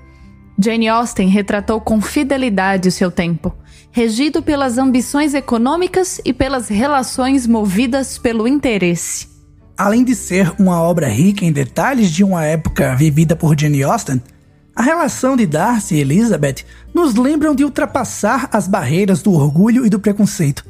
Jane 0.58 0.88
Austen 0.88 1.28
retratou 1.28 1.80
com 1.80 2.00
fidelidade 2.00 2.88
o 2.88 2.92
seu 2.92 3.10
tempo, 3.10 3.54
regido 3.90 4.42
pelas 4.42 4.78
ambições 4.78 5.34
econômicas 5.34 6.20
e 6.24 6.32
pelas 6.32 6.68
relações 6.68 7.46
movidas 7.46 8.18
pelo 8.18 8.46
interesse. 8.46 9.31
Além 9.82 10.04
de 10.04 10.14
ser 10.14 10.54
uma 10.60 10.80
obra 10.80 11.08
rica 11.08 11.44
em 11.44 11.50
detalhes 11.50 12.12
de 12.12 12.22
uma 12.22 12.44
época 12.44 12.94
vivida 12.94 13.34
por 13.34 13.58
Jane 13.58 13.82
Austen, 13.82 14.22
a 14.76 14.80
relação 14.80 15.36
de 15.36 15.44
Darcy 15.44 15.96
e 15.96 15.98
Elizabeth 15.98 16.64
nos 16.94 17.16
lembram 17.16 17.52
de 17.52 17.64
ultrapassar 17.64 18.48
as 18.52 18.68
barreiras 18.68 19.22
do 19.22 19.32
orgulho 19.32 19.84
e 19.84 19.90
do 19.90 19.98
preconceito. 19.98 20.64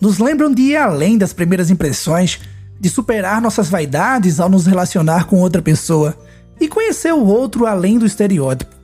Nos 0.00 0.18
lembram 0.18 0.52
de 0.52 0.62
ir 0.62 0.76
além 0.76 1.16
das 1.16 1.32
primeiras 1.32 1.70
impressões, 1.70 2.40
de 2.80 2.88
superar 2.90 3.40
nossas 3.40 3.68
vaidades 3.68 4.40
ao 4.40 4.48
nos 4.48 4.66
relacionar 4.66 5.26
com 5.26 5.38
outra 5.38 5.62
pessoa 5.62 6.18
e 6.60 6.66
conhecer 6.66 7.14
o 7.14 7.24
outro 7.24 7.64
além 7.64 7.96
do 7.96 8.06
estereótipo. 8.06 8.74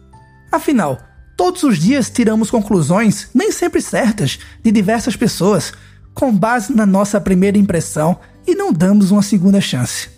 Afinal, 0.52 1.00
todos 1.36 1.64
os 1.64 1.80
dias 1.80 2.08
tiramos 2.08 2.48
conclusões, 2.48 3.28
nem 3.34 3.50
sempre 3.50 3.82
certas, 3.82 4.38
de 4.62 4.70
diversas 4.70 5.16
pessoas, 5.16 5.72
com 6.18 6.36
base 6.36 6.74
na 6.74 6.84
nossa 6.84 7.20
primeira 7.20 7.56
impressão 7.56 8.18
e 8.44 8.52
não 8.52 8.72
damos 8.72 9.12
uma 9.12 9.22
segunda 9.22 9.60
chance. 9.60 10.10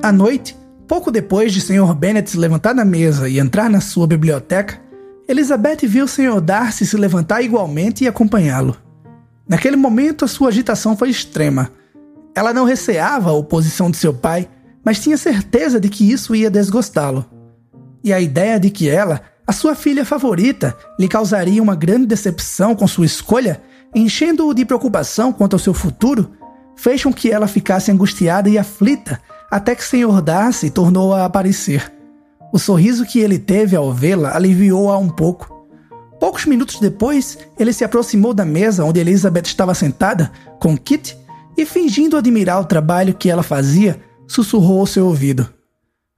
À 0.00 0.12
noite, 0.12 0.56
pouco 0.86 1.10
depois 1.10 1.52
de 1.52 1.60
Sr. 1.60 1.92
Bennet 1.92 2.30
se 2.30 2.38
levantar 2.38 2.72
da 2.72 2.84
mesa 2.84 3.28
e 3.28 3.40
entrar 3.40 3.68
na 3.68 3.80
sua 3.80 4.06
biblioteca, 4.06 4.80
Elizabeth 5.26 5.88
viu 5.88 6.06
Sr. 6.06 6.40
Darcy 6.40 6.86
se 6.86 6.96
levantar 6.96 7.42
igualmente 7.42 8.04
e 8.04 8.06
acompanhá-lo. 8.06 8.76
Naquele 9.48 9.74
momento, 9.74 10.24
a 10.24 10.28
sua 10.28 10.50
agitação 10.50 10.96
foi 10.96 11.10
extrema. 11.10 11.72
Ela 12.32 12.52
não 12.52 12.64
receava 12.64 13.30
a 13.30 13.32
oposição 13.32 13.90
de 13.90 13.96
seu 13.96 14.14
pai, 14.14 14.48
mas 14.84 15.00
tinha 15.00 15.16
certeza 15.16 15.80
de 15.80 15.88
que 15.88 16.08
isso 16.08 16.32
ia 16.32 16.48
desgostá-lo. 16.48 17.35
E 18.06 18.12
a 18.12 18.20
ideia 18.20 18.60
de 18.60 18.70
que 18.70 18.88
ela 18.88 19.20
a 19.44 19.52
sua 19.52 19.74
filha 19.74 20.04
favorita 20.04 20.76
lhe 20.96 21.08
causaria 21.08 21.60
uma 21.60 21.74
grande 21.74 22.06
decepção 22.06 22.72
com 22.72 22.86
sua 22.86 23.04
escolha, 23.04 23.60
enchendo-o 23.92 24.54
de 24.54 24.64
preocupação 24.64 25.32
quanto 25.32 25.54
ao 25.54 25.58
seu 25.58 25.74
futuro, 25.74 26.30
fez 26.76 27.02
com 27.02 27.12
que 27.12 27.32
ela 27.32 27.48
ficasse 27.48 27.90
angustiada 27.90 28.48
e 28.48 28.56
aflita 28.56 29.20
até 29.50 29.74
que 29.74 29.82
Sr. 29.82 30.22
Darcy 30.22 30.70
tornou 30.70 31.12
a 31.12 31.24
aparecer. 31.24 31.92
O 32.52 32.60
sorriso 32.60 33.04
que 33.04 33.18
ele 33.18 33.40
teve 33.40 33.74
ao 33.74 33.92
vê-la 33.92 34.36
aliviou-a 34.36 34.96
um 34.96 35.08
pouco. 35.08 35.66
Poucos 36.20 36.46
minutos 36.46 36.78
depois, 36.78 37.38
ele 37.58 37.72
se 37.72 37.84
aproximou 37.84 38.32
da 38.32 38.44
mesa 38.44 38.84
onde 38.84 39.00
Elizabeth 39.00 39.46
estava 39.46 39.74
sentada, 39.74 40.30
com 40.60 40.78
Kit, 40.78 41.18
e 41.56 41.66
fingindo 41.66 42.16
admirar 42.16 42.60
o 42.60 42.66
trabalho 42.66 43.14
que 43.14 43.28
ela 43.28 43.42
fazia, 43.42 44.00
sussurrou 44.28 44.78
ao 44.78 44.86
seu 44.86 45.06
ouvido: 45.06 45.52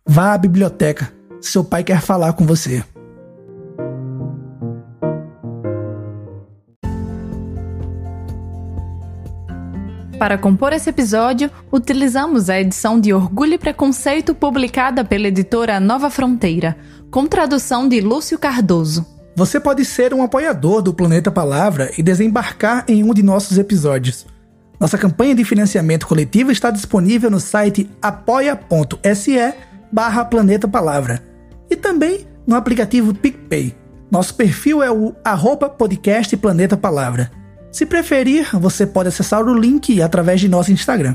Vá 0.07 0.34
à 0.34 0.39
biblioteca, 0.39 1.17
seu 1.41 1.64
pai 1.64 1.84
quer 1.84 2.01
falar 2.01 2.32
com 2.32 2.45
você. 2.47 2.82
Para 10.18 10.36
compor 10.36 10.72
esse 10.72 10.91
episódio, 10.91 11.49
utilizamos 11.70 12.51
a 12.51 12.61
edição 12.61 13.01
de 13.01 13.12
Orgulho 13.12 13.55
e 13.55 13.59
Preconceito 13.59 14.34
publicada 14.34 15.05
pela 15.05 15.28
editora 15.28 15.78
Nova 15.78 16.11
Fronteira, 16.11 16.76
com 17.09 17.24
tradução 17.24 17.89
de 17.89 18.01
Lúcio 18.01 18.36
Cardoso. 18.36 19.07
Você 19.36 19.61
pode 19.61 19.84
ser 19.84 20.12
um 20.12 20.20
apoiador 20.20 20.82
do 20.82 20.93
Planeta 20.93 21.30
Palavra 21.30 21.93
e 21.97 22.03
desembarcar 22.03 22.84
em 22.89 23.05
um 23.05 23.14
de 23.14 23.22
nossos 23.22 23.59
episódios. 23.59 24.26
Nossa 24.80 24.99
campanha 24.99 25.36
de 25.36 25.45
financiamento 25.45 26.09
coletivo 26.09 26.51
está 26.51 26.72
disponível 26.72 27.30
no 27.30 27.39
site 27.39 27.89
apoia.se 28.03 29.55
barra 29.93 30.24
Planeta 30.24 30.68
Palavra 30.68 31.22
e 31.70 31.76
também 31.76 32.26
no 32.47 32.55
aplicativo 32.55 33.14
PicPay. 33.14 33.74
Nosso 34.11 34.34
perfil 34.34 34.82
é 34.82 34.91
o 34.91 35.14
arroba 35.24 35.68
podcast 35.68 36.34
Planeta 36.36 36.76
Palavra. 36.76 37.30
Se 37.70 37.84
preferir, 37.84 38.49
você 38.57 38.86
pode 38.86 39.09
acessar 39.09 39.45
o 39.45 39.55
link 39.55 40.01
através 40.01 40.41
de 40.41 40.49
nosso 40.49 40.72
Instagram. 40.72 41.14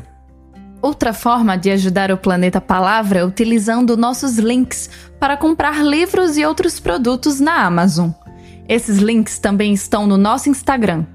Outra 0.82 1.14
forma 1.14 1.58
de 1.58 1.72
ajudar 1.72 2.12
o 2.12 2.18
Planeta 2.18 2.60
Palavra 2.62 3.20
é 3.20 3.26
utilizando 3.26 3.98
nossos 3.98 4.38
links 4.38 4.90
para 5.20 5.38
comprar 5.38 5.84
livros 5.84 6.38
e 6.38 6.46
outros 6.46 6.80
produtos 6.80 7.40
na 7.40 7.66
Amazon. 7.66 8.12
Esses 8.68 8.98
links 8.98 9.40
também 9.40 9.74
estão 9.74 10.06
no 10.06 10.18
nosso 10.18 10.50
Instagram. 10.50 11.06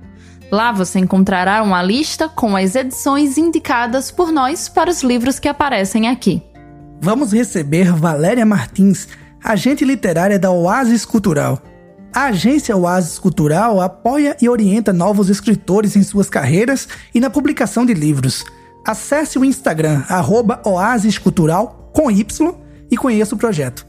Lá 0.51 0.73
você 0.73 0.99
encontrará 0.99 1.63
uma 1.63 1.83
lista 1.83 2.29
com 2.29 2.57
as 2.57 2.75
edições 2.75 3.37
indicadas 3.37 4.11
por 4.11 4.33
nós 4.33 4.69
para 4.69 4.91
os 4.91 5.03
livros 5.03 5.39
que 5.39 5.49
aparecem 5.49 6.09
aqui. 6.09 6.43
Vamos 7.01 7.33
receber 7.33 7.93
Valéria 7.93 8.45
Martins, 8.45 9.07
agente 9.43 9.85
literária 9.85 10.37
da 10.37 10.51
Oasis 10.51 11.05
Cultural. 11.05 11.63
A 12.13 12.25
agência 12.25 12.77
Oasis 12.77 13.21
Cultural 13.21 13.81
apoia 13.81 14.37
e 14.43 14.49
orienta 14.49 14.93
novos 14.93 15.31
escritores 15.31 15.95
em 15.95 16.03
suas 16.03 16.29
carreiras 16.29 16.89
e 17.15 17.21
na 17.21 17.31
publicação 17.31 17.87
de 17.87 17.95
livros. 17.95 18.45
Acesse 18.85 19.39
o 19.39 19.45
Instagram, 19.45 20.03
arroba 20.09 20.57
com 20.57 22.11
Y, 22.11 22.55
e 22.91 22.97
conheça 22.97 23.35
o 23.35 23.39
projeto. 23.39 23.87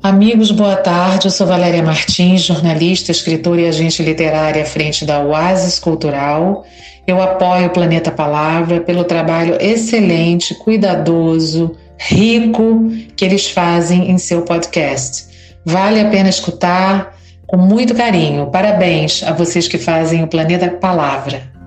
Amigos, 0.00 0.52
boa 0.52 0.76
tarde. 0.76 1.26
Eu 1.26 1.32
sou 1.32 1.48
Valéria 1.48 1.82
Martins, 1.82 2.42
jornalista, 2.42 3.10
escritora 3.10 3.62
e 3.62 3.66
agente 3.66 4.04
literária 4.04 4.62
à 4.62 4.66
frente 4.66 5.04
da 5.04 5.20
Oasis 5.20 5.80
Cultural. 5.80 6.64
Eu 7.06 7.20
apoio 7.20 7.66
o 7.66 7.70
Planeta 7.70 8.10
Palavra 8.12 8.80
pelo 8.80 9.02
trabalho 9.02 9.56
excelente, 9.60 10.54
cuidadoso, 10.54 11.76
rico 12.02 12.90
que 13.14 13.24
eles 13.24 13.50
fazem 13.50 14.10
em 14.10 14.16
seu 14.16 14.42
podcast. 14.42 15.28
Vale 15.64 16.00
a 16.00 16.08
pena 16.08 16.30
escutar 16.30 17.14
com 17.46 17.58
muito 17.58 17.94
carinho. 17.94 18.46
Parabéns 18.46 19.22
a 19.22 19.32
vocês 19.32 19.68
que 19.68 19.76
fazem 19.76 20.22
o 20.22 20.26
Planeta 20.26 20.70
Palavra. 20.70 21.59